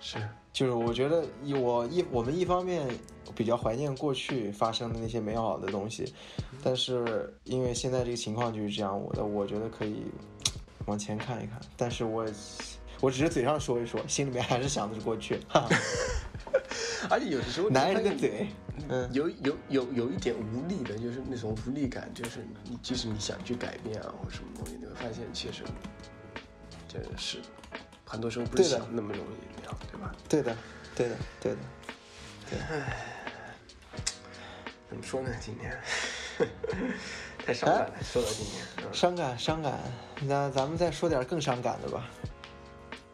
[0.00, 2.88] 是，就是我觉得一我一我们一方面
[3.36, 6.12] 比较怀念过去发生的那些美好的东西，
[6.62, 10.06] 但是因为现在这个情况就是这样，我的我觉得可以
[10.86, 11.60] 往前看一看。
[11.76, 12.26] 但是我
[13.00, 15.38] 我只是嘴上说一说，心里面还是想的是过去。
[17.10, 18.48] 而且有的时候，男人的嘴，
[18.88, 25.64] 嗯，有有有有一点无力的，就是那种无力感，就是你即使你想去改变啊，或者什么东西，你会发现其实，
[26.88, 27.38] 真的是
[28.04, 30.14] 很多时候不是想那么容易那样，对吧？
[30.28, 30.56] 对的，
[30.94, 31.58] 对的，对的。
[32.70, 32.96] 唉，
[34.88, 35.30] 怎么说呢？
[35.40, 35.74] 今天
[37.46, 37.94] 太伤感了。
[38.02, 39.78] 说到今天，伤感，伤感。
[40.20, 42.08] 那咱们再说点更伤感的吧。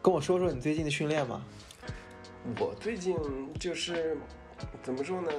[0.01, 1.41] 跟我说说你最近的训练嘛。
[2.59, 3.15] 我最近
[3.59, 4.17] 就是
[4.81, 5.31] 怎么说呢，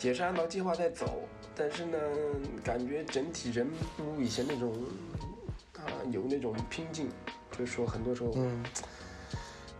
[0.00, 1.22] 也是按照计划在走，
[1.54, 1.98] 但是呢，
[2.64, 4.72] 感觉整体人不如以前那种
[5.76, 7.08] 啊有那种拼劲，
[7.50, 8.64] 就是说很多时候，嗯，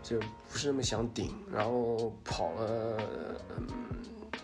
[0.03, 2.97] 就不是那么想顶，然后跑了，
[3.57, 3.67] 嗯，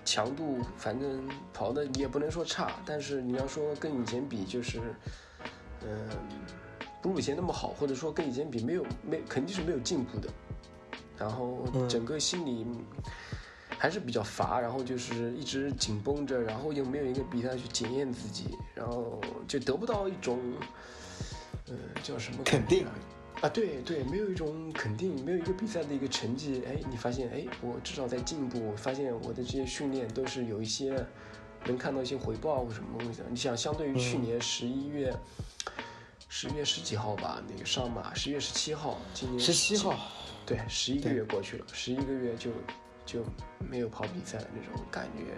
[0.03, 4.79] 强度反正跑的也不能说差，但是你要说跟以前比，就是，
[5.85, 6.09] 嗯，
[7.01, 10.29] 不如以前那么好，或者说跟以前比没有没肯定是没有进步的，
[11.17, 12.65] 然后整个心里
[13.77, 20.39] 还是比较乏，然后就是一直紧绷着，然后又没有一个比赛去检验自己，然后就得不到一种，
[21.67, 22.87] 呃，叫什么肯定。
[23.41, 31.05] 啊，对对，没有一种肯定，没有一个比赛的一个成绩，哎，你发现，哎，我至少在进步，发现我的这些训练都是有一些
[31.65, 33.25] 能看到一些回报或什么东西的。
[33.29, 35.13] 你想，相对于去年十一月，
[36.29, 39.93] 十月十几号吧，那个上马，十月十七号，今年十七号，
[40.45, 42.51] 对，十一个月过去了，十一个月就
[43.05, 43.23] 就
[43.59, 45.35] 没有跑比赛的那种感觉。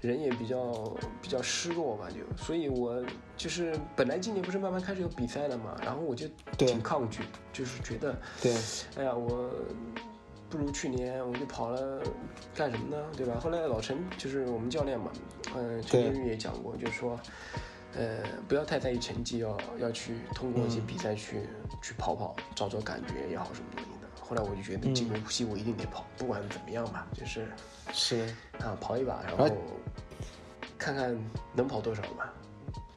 [0.00, 3.00] 人也比较比较失落吧，就所以，我
[3.36, 6.26] 就是本来今年不是慢慢开始有比赛了嘛，然后我就
[6.58, 7.22] 挺抗拒，
[7.52, 8.52] 就是觉得，对，
[8.96, 9.48] 哎呀，我
[10.50, 12.02] 不如去年，我就跑了
[12.52, 13.00] 干什么呢？
[13.16, 13.38] 对吧？
[13.38, 15.12] 后来老陈就是我们教练嘛，
[15.54, 17.16] 嗯，陈天玉也讲过，就是说，
[17.96, 21.48] 呃，不要太在意成绩，要要去通过一些比赛去
[21.82, 24.08] 去跑跑，找找感觉也好什么东西的。
[24.20, 27.48] 后来我就觉得，进无锡我一定得跑，不管怎么样吧，就是
[27.92, 29.48] 是啊，跑一把，然后。
[30.78, 31.16] 看看
[31.54, 32.32] 能跑多少吧，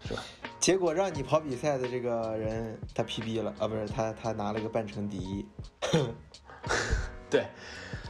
[0.04, 0.24] 是吧？
[0.60, 5.46] 结果让你跑比赛的这个人他 PB 了啊，不是他他拿了个半程第一。
[7.30, 7.46] 对，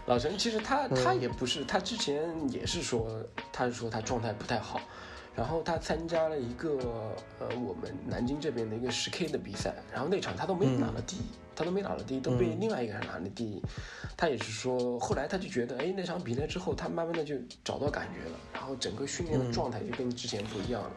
[0.05, 3.21] 老陈其实他他也不是，他之前也是说，
[3.51, 4.79] 他是说他状态不太好。
[5.35, 6.77] 然后他参加了一个
[7.39, 11.21] 呃我们南京这边的一个十 K 的比赛，然后那场他都没拿了第一，
[11.53, 13.61] 他都没拿了第一，都被另外一个人拿了第一。
[14.15, 20.91] 他也是说，后来他就觉得，哎，那场比赛之后，他慢慢的就找到感觉了，然后整个训练的状态就跟之前不一样了。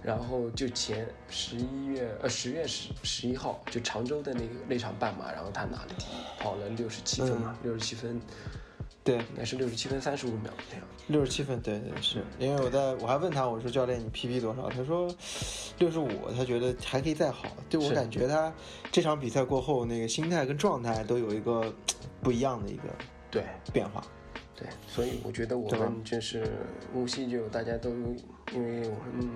[0.00, 8.20] 然后就前十一月呃十月十十一号就常州的那个那场半马，然后他拿了第一，跑了六十七分嘛，六十七分。
[9.08, 10.84] 对，应该是六十七分三十五秒这样。
[11.06, 14.68] 六十七分，对对是，因为我在我还问他，我说教练你 PB 多少？
[14.68, 15.08] 他说
[15.78, 17.44] 六十五，他觉得还可以再好。
[17.70, 18.52] 对我感觉他
[18.92, 21.72] 这场比赛过后，那个心态跟状态都有一个
[22.20, 22.82] 不一样的一个
[23.30, 23.42] 对
[23.72, 24.04] 变化。
[24.54, 26.46] 对，所以我觉得我们就是
[26.92, 27.88] 无锡就大家都
[28.52, 29.30] 因为我们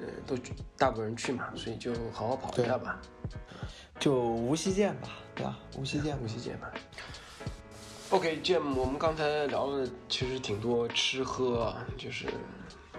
[0.00, 0.36] 呃都
[0.76, 3.00] 大部分人去嘛，所以就好好跑一下吧。
[4.00, 5.56] 就无锡见吧，对吧？
[5.78, 6.72] 无锡见，无锡见吧。
[8.10, 12.26] OK，Jim，我们刚才聊了其实挺多吃喝，啊，就是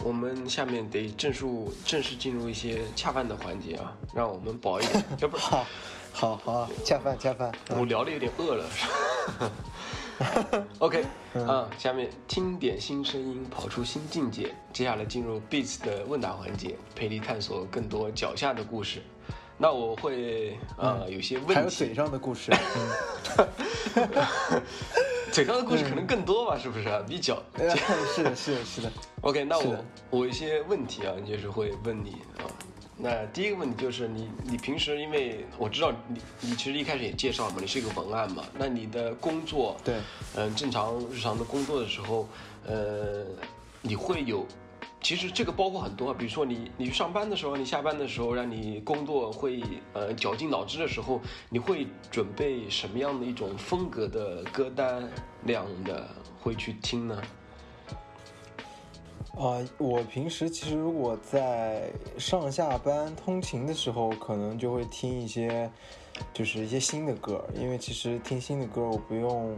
[0.03, 1.45] 我们下面得正式
[1.85, 5.65] 正式进入一些恰饭的环节啊，让我们饱一点， 要不好，
[6.11, 8.65] 好好恰饭恰饭，我聊的有点饿了。
[10.79, 11.05] OK，
[11.35, 19.01] 啊，下面听点新声音，跑出新境界，接下来进入 Beats 的问答环节，陪你探索更多脚下的故事。
[19.57, 22.51] 那我会呃有些问题，还有嘴上的故事，
[25.31, 26.85] 嘴上的故事可能更多吧，是不是？
[27.07, 27.41] 比较
[28.13, 28.91] 是的，是的，是的。
[29.21, 29.75] OK，那我
[30.11, 32.45] 我一些问题啊，就是会问你啊。
[32.99, 39.95] 那第一个问题就是你你平时因为我知道你你其实一开始也介绍嘛，你是一个文案嘛，那你的工作对
[40.35, 42.27] 嗯正常日常的工作的时候，
[42.67, 43.25] 呃
[43.81, 44.45] 你会有。
[45.07, 55.09] 其实这个包括很多，比如说你你上班的时候，你下班的时候，让你工作会呃绞尽脑汁的时候，你会准备什么样的一种风格的歌单
[55.43, 56.09] 量的
[56.41, 57.21] 会去听呢？
[59.37, 65.71] 啊，我平时其实如果在上下班通勤的时候，可能就会听一些
[66.33, 69.57] 就是一些新的歌，因为其实听新的歌我不用。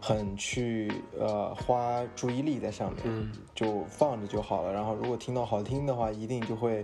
[0.00, 4.72] 很去呃花注意力在上面，嗯，就放着就好了。
[4.72, 6.82] 然后如果听到好听的话，一定就会，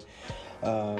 [0.60, 0.96] 呃，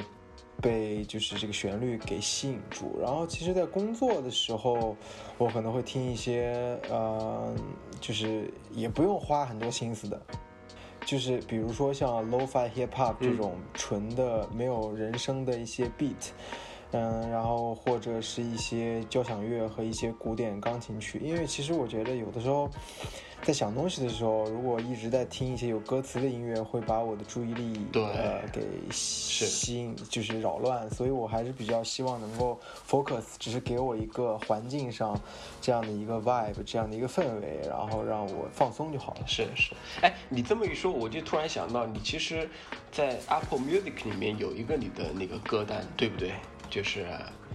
[0.61, 2.97] 被就是这个旋律给吸引住。
[3.01, 4.95] 然后其实，在工作的时候，
[5.37, 7.53] 我可能会听一些呃，
[7.99, 10.21] 就是也不用花很多心思的，
[11.05, 16.29] 就是比如说像 lo-fi hip hop 这种纯的没有人声的一些 beat。
[16.29, 16.62] 嗯，
[16.99, 22.69] 然后或者是一些交响乐和一些古典钢琴曲，因为其实我觉得有的时候，
[23.41, 35.19] 在想东西的时候，如果一直在听一些有歌词的音乐，会把我的注意力呃给吸引，就是扰乱，所以我还是比较希望能够 focus，只是给我一个环境上
[35.59, 39.27] 这样的一个 vibe，这样的一个氛围，然后让我放松就好了。
[39.27, 42.49] 是是，哎，你这么一说，我就突然想到，你其实，
[42.91, 46.31] 在 Apple Music 里面有一个你的那个歌单，对不对？
[46.73, 47.05] 就是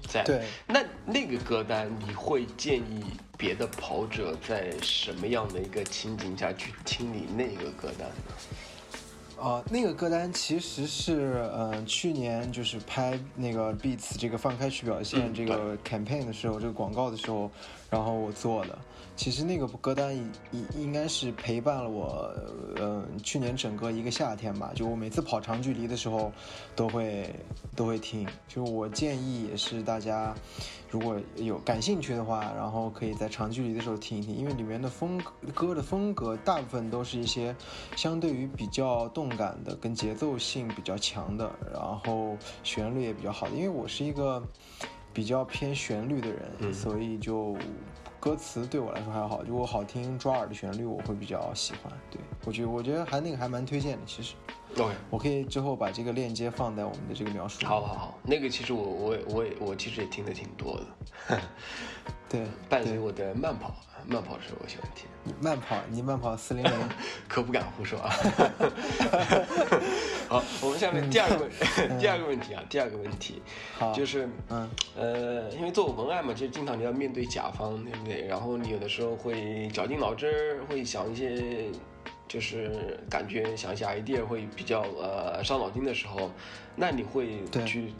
[0.08, 3.02] 在对那那个歌单，你会建议
[3.36, 9.42] 别的跑者在什么样的一个情景下去听你那个歌单呢？
[9.42, 17.50] 啊，那个歌单其实是，嗯，去年就是拍那个 Beats 这个放开去表现这个 campaign 的时候，这个广告的时候，
[17.90, 18.78] 然后我做的。
[19.16, 22.32] 其实那个歌单应应应该是陪伴了我，
[22.76, 24.70] 嗯，去年整个一个夏天吧。
[24.76, 26.30] 就我每次跑长距离的时候，
[26.76, 27.28] 都会
[27.74, 28.24] 都会听。
[28.46, 30.32] 就我建议也是大家，
[30.88, 37.52] 如果有感兴趣的话，然后可以在长距离的时候听一听，因为里面的风格歌的风格大部分都是一些
[37.96, 43.56] 相对于比较动感的，跟节奏性比较强的，然后旋律也比较好的。
[43.56, 44.40] 因为我是一个
[45.18, 47.56] 比较偏旋律的人，所以就。
[48.20, 51.92] 歌词对我来说还好，如果好听抓耳的旋律，我会比较喜欢。
[52.10, 54.02] 对我觉得，我觉得还那个还蛮推荐的。
[54.04, 54.34] 其实
[54.76, 57.64] ，OK，我可以之后把这个链接放在我们的这个描述。
[57.64, 60.80] 好好好，那个其实我我我也我其实也听的挺多
[61.28, 61.40] 的。
[62.28, 63.72] 对，伴随我的慢跑，
[64.10, 65.06] 慢跑的时候我喜欢听。
[65.42, 66.72] 慢跑，你慢跑四零零，
[67.28, 68.08] 可不敢胡说啊。
[70.26, 71.50] 好，我们下面第二个问，
[72.00, 73.42] 第二个问题啊，第二个问题，
[73.94, 78.26] 就是，嗯，呃，因为做文案嘛，其实经常你要面对甲方，对不对？
[78.26, 81.66] 然后你有的时候会绞尽脑汁，会想一些，
[82.26, 86.30] 就是感觉想一些 idea 会比较呃伤脑筋的时候，
[86.74, 87.92] 那你会去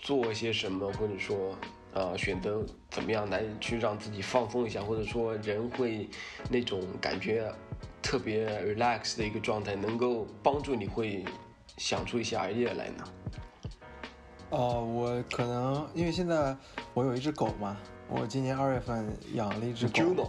[0.00, 1.56] 做些什么，或者说？
[1.94, 6.08] 呃，选择怎么样来去让自己放松一下，或者说人会
[6.50, 7.48] 那种感觉
[8.02, 11.24] 特别 relax 的一个状态，能够帮助你会
[11.76, 13.04] 想出一些 idea 来呢？
[14.50, 16.56] 哦，我可能因为现在
[16.94, 17.76] 我有一只狗嘛，
[18.08, 20.26] 我今年二月份养了一只狗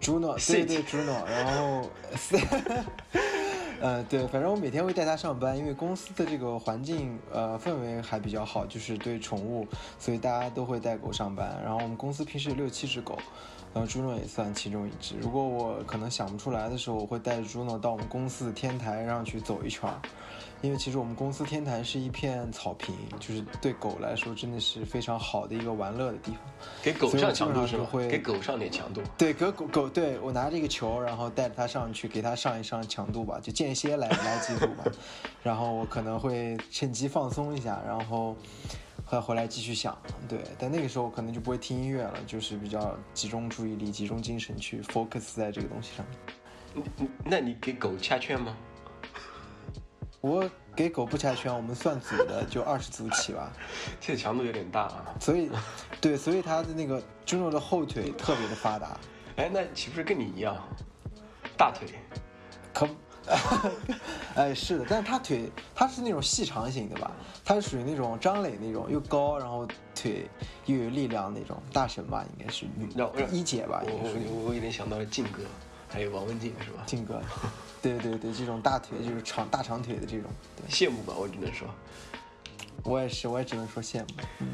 [0.00, 1.90] ，Juno，Juno，对对 Juno，然后。
[3.80, 9.66] 呃，对，反正我每天会带它上班，因为公司的这个环境呃氛围还比较好，就是对宠物，
[9.98, 11.58] 所以大家都会带狗上班。
[11.64, 13.16] 然后我们公司平时有六七只狗，
[13.72, 15.14] 然后朱诺也算其中一只。
[15.18, 19.96] 如果我可能想不出来的时候，我会带着朱诺到我们公司的天台上去走一圈儿。
[20.62, 26.40] 因为其实我们公司天台是一片草坪，就是对狗来说真的是非常好的一个玩乐的地方。
[26.82, 27.88] 给狗上强度是吗？
[28.08, 29.00] 给狗上点强度。
[29.16, 34.84] 对，给狗狗，对我拿着一个球，然后带着它上去，给它上一上强度吧，就间歇来来几组吧。
[35.42, 38.36] 然后我可能会趁机放松一下，然后
[39.10, 39.96] 再回来继续想。
[40.28, 46.18] 对，但那个时候可能就不会听音乐了，就是比较集中注意力、集中精神去 focus 在这个东西上面。
[46.98, 48.54] 你那你给狗掐圈吗？
[50.20, 53.50] 我给狗不掐圈，我们算组的 就二十组起吧，
[54.00, 55.04] 这强度有点大啊。
[55.20, 55.50] 所以，
[56.00, 58.98] 对，所以它的那个 Juno 的后腿特别的发达。
[59.36, 60.56] 哎，那岂不是跟你一样，
[61.56, 61.88] 大腿？
[62.74, 62.88] 可，
[64.36, 67.10] 哎，是的，但是他腿他是那种细长型的吧？
[67.44, 70.28] 他是属于那种张磊那种，又高，然后腿
[70.66, 72.24] 又有力量那种大神吧？
[72.38, 72.88] 应该是女
[73.32, 73.82] 一姐吧？
[73.86, 75.42] 我我我有点想到了靖哥，
[75.90, 76.82] 还有王文静是吧？
[76.86, 77.20] 靖哥。
[77.82, 80.30] 对对对，这种大腿就是长大长腿的这种，
[80.68, 81.66] 羡慕吧，我只能说，
[82.84, 84.06] 我也是，我也只能说羡慕。
[84.40, 84.48] 嗯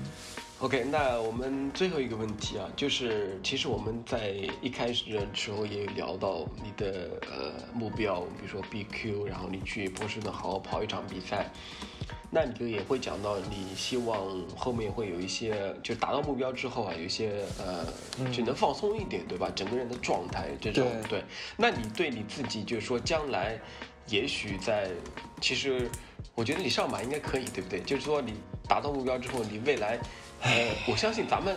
[0.60, 4.30] ，OK，那我们最后一个问题啊，就是其实我们在
[4.62, 11.50] 一开始的时候也有聊到你的呃目标，比如说 BQ，然后你去波士顿好好跑一场比赛。
[12.30, 14.16] 那你就也会讲到，你希望
[14.56, 17.86] 后面会有一些，就达到目标之后啊，有一些呃，
[18.32, 19.50] 就能放松一点，对吧？
[19.54, 21.22] 整个人的状态这种，对。
[21.56, 23.58] 那你对你自己，就是说将来，
[24.08, 24.88] 也许在，
[25.40, 25.88] 其实
[26.34, 27.80] 我觉得你上马应该可以，对不对？
[27.80, 28.34] 就是说你
[28.68, 29.98] 达到目标之后，你未来，
[30.42, 30.50] 呃，
[30.88, 31.56] 我相信咱们。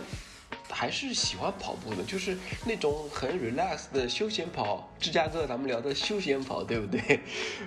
[0.70, 4.88] 还是喜欢跑步的，就是那种很 relax 的休闲跑。
[4.98, 7.20] 芝加哥，咱们聊的休闲跑，对不对？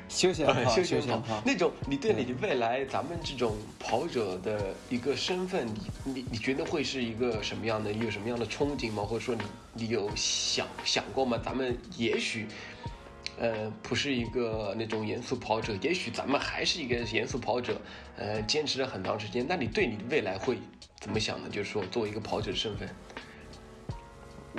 [0.08, 1.42] 休闲跑， 休闲跑。
[1.46, 7.92] 那种，你对你的未来，咱们这种跑者的一个身份，你你你觉得会是一个什么样的？
[7.92, 9.04] 有什么样的憧憬吗？
[9.04, 9.42] 或者说，你
[9.74, 11.40] 你有想想过吗？
[11.44, 12.48] 咱们也许，
[13.38, 17.80] 呃，不是一个那种严肃跑者，也许咱们还是一个严肃跑者，
[18.18, 19.46] 呃，坚持了很长时间。
[19.48, 20.58] 那你对你的未来会？
[21.04, 21.50] 怎么想的？
[21.50, 22.90] 就是说，作为一个跑者的身份，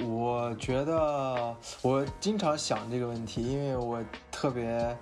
[0.07, 4.95] 我觉得我经常想这个问题，因为我特别，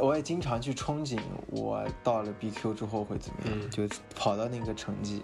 [0.00, 5.22] 我也经常去憧憬，我到了 BQ 之后会怎么样，就跑到那个成绩。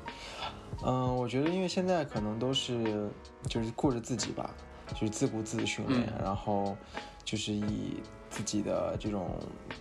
[0.84, 3.10] 嗯，我觉得，因为现在可能都是
[3.48, 4.54] 就是顾着自己吧，
[4.94, 6.76] 就是自顾自的训练，然后
[7.24, 8.02] 就是以。
[8.30, 9.28] 自己的这种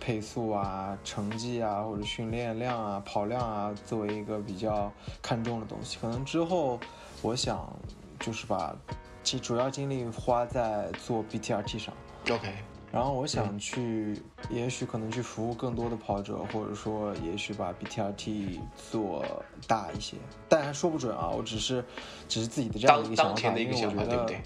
[0.00, 4.92] 配速啊、成绩啊，或者训练量啊、跑量啊，作为一个比较
[5.22, 5.98] 看重的东西。
[6.00, 6.76] 可能之后，
[7.22, 7.72] 我想
[8.18, 8.74] 就是把
[9.22, 11.94] 其主要精力花在做 BTRT 上。
[12.28, 12.52] OK。
[12.90, 18.58] 然后我想去，也许可能去服务更多的跑者，或者说也许把 BTRT
[18.90, 19.24] 做
[19.68, 20.16] 大一些，
[20.48, 21.30] 但还说不准啊。
[21.30, 21.84] 我只是，
[22.28, 24.42] 只是自己的这样一个想法，因为我觉得，对，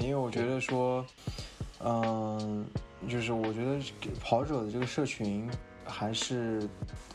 [0.00, 1.04] 因为我觉得说，
[1.82, 2.66] 嗯。
[3.06, 3.78] 就是我觉得
[4.18, 5.46] 跑者的这个社群
[5.84, 6.66] 还是，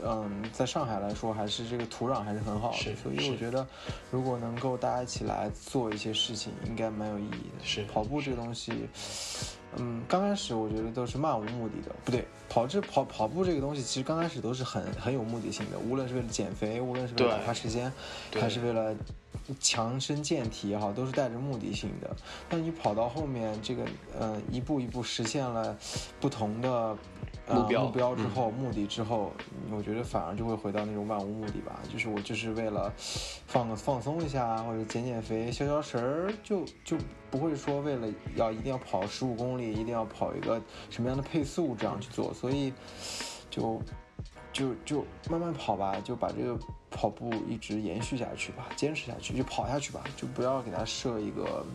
[0.04, 3.68] 嗯，在上海来说还是这个土壤还是很好的，所以我觉得
[4.12, 7.64] 如果能够大家一起来做一些事情，应该蛮有意义的。
[7.66, 8.88] 是跑步这个东西。
[9.78, 17.92] 嗯，刚开始我觉得都是漫无目的的，不对，跑这跑跑步这个东西，其实刚开始都是很很有目的性的，无论是为了减肥，无论是为了打发时间，
[18.40, 18.96] 还是为了
[19.60, 22.16] 强身健体也好，都是带着目的性的。
[22.48, 23.86] 但你跑到后面，这个
[24.18, 25.78] 呃一步一步实现了
[26.20, 26.96] 不同的
[27.48, 29.32] 目标目标之后，目的之后，
[29.72, 32.94] 我觉得反而就会回到那种漫无目的吧，就是我就是为了
[33.48, 36.98] 放放松一下，或者减减肥、消消食儿，就就。
[37.32, 40.60] 不会说为了要一定要跑十五公里，一定要跑一个
[40.90, 42.74] 什么样的配速这样去做，所以
[43.52, 43.80] 就
[44.52, 46.58] 就就慢慢跑吧，就把这个
[46.90, 51.66] 跑步一直延续下去吧，坚持下去就跑下去吧，就不要给它设一个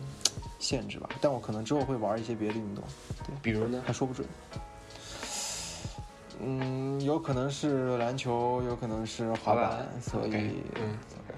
[0.59, 1.09] 限制吧。
[1.21, 2.83] 但我可能之后会玩一些别的运动，
[3.25, 3.81] 对，比如呢？
[3.85, 4.27] 还说不准。
[6.41, 10.61] 嗯，有可能是篮球，有可能是滑板，所以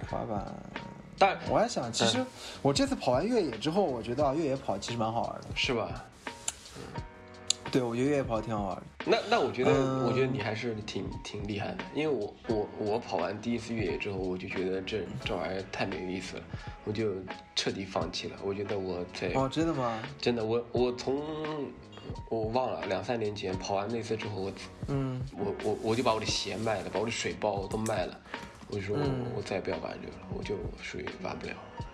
[0.09, 0.51] 滑板。
[1.19, 2.25] 但我还想，其实
[2.63, 6.03] 我这次跑完越野之后，我觉得越野跑其实蛮好玩的，是吧？
[7.77, 8.83] 对，我觉得越野跑挺好玩的。
[9.05, 9.71] 那那我觉得，
[10.03, 16.43] 我觉得你还是挺挺厉害的，因为我我我跑完第一次越野之后，我就觉得这这玩意儿太没意思了，
[16.85, 17.13] 我就
[17.55, 18.37] 彻底放弃了。
[18.43, 20.01] 我觉得我在哦，真的吗？
[20.19, 21.21] 真的，我我从
[22.29, 24.51] 我忘了两三年前跑完那次之后，我
[24.87, 28.19] 嗯，我我我就把我的鞋卖了，把我的水包都卖了。
[28.69, 29.03] 我就说我，
[29.37, 31.53] 我再也不要玩这个了，我就属于玩不了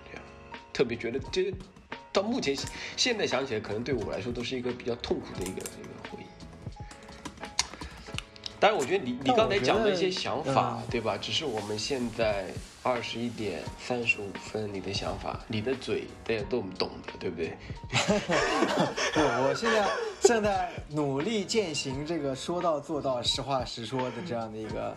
[0.10, 0.24] 这样。
[0.72, 1.54] 特别觉得这
[2.14, 2.56] 到目前
[2.96, 6.26] 现在想起来，可能对我来说都是一个比较痛苦的一个一个回忆。
[8.60, 11.18] 但是，我觉得你你刚才讲的一些想法，对吧？
[11.18, 12.46] 只是我们现在
[12.82, 17.58] 二十一点三十五分，你的想法，你的嘴大家都懂的，对不对？
[19.14, 19.86] 不，我现在
[20.22, 24.96] 正在努力践行这个说到做到、实话实说的这样的一个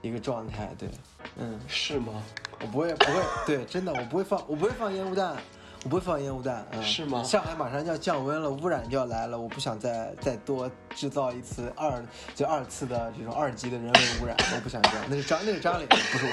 [0.00, 0.88] 一个状态，对。
[1.36, 2.22] 嗯，是吗？
[2.60, 5.36] 我不会，不会，对，真的，我不会放，我不会放烟雾弹，
[5.84, 6.64] 我不会放烟雾弹。
[6.70, 7.22] 嗯，是吗？
[7.24, 12.04] 上海马上就要降温了，污染就要来了，我不想再再多制造一次二，
[12.34, 15.04] 就二次的这种二级的人为污染，我不想这样。
[15.08, 16.32] 那是张，那是张磊，不是我。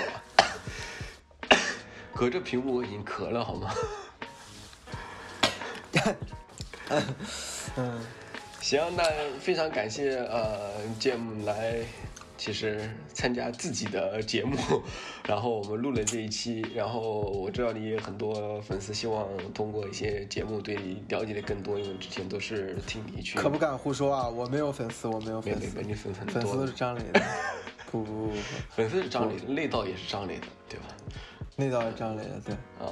[2.13, 3.73] 隔着屏幕我已经咳了，好吗？
[7.75, 8.05] 嗯，
[8.61, 9.03] 行，那
[9.39, 11.83] 非常感谢呃，Jim 来。
[12.39, 14.55] 其实参加自己的节目，
[15.27, 23.37] 然后我们录了这一期，然后我知道你很多粉丝希望通过一些节目对你了解的更多，因为之前都是听你去。
[23.37, 24.29] 可不敢胡说啊！
[24.29, 25.75] 我没有粉丝，我没有粉丝。
[25.75, 27.21] 没没你粉丝粉丝都 是张磊的。
[27.91, 28.33] 不不不不，
[28.69, 30.85] 粉丝是张磊的，内道也是张磊的，对吧？
[31.57, 32.55] 内道是张磊的，对。
[32.79, 32.87] 啊。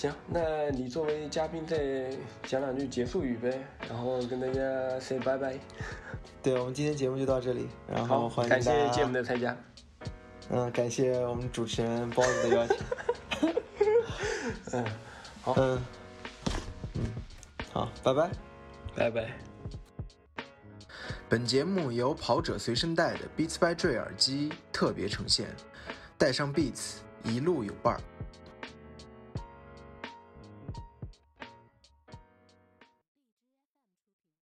[0.00, 2.08] 行，那你作为嘉宾再
[2.44, 5.58] 讲两句结束语呗，然后跟大家 say 拜拜。
[6.42, 9.54] 对，我们今天节目就到这里，然后欢迎感谢节目的参加。
[10.48, 12.76] 嗯，感谢我们主持人包子的邀请。
[14.72, 14.84] 嗯，
[15.42, 15.84] 好，嗯，
[16.94, 17.02] 嗯，
[17.70, 18.30] 好，拜拜，
[18.96, 19.30] 拜拜。
[21.28, 25.54] 本节目由跑者随身带的 Beats by Dre 耳机特别呈现，
[26.16, 28.00] 带上 Beats，一路有伴儿。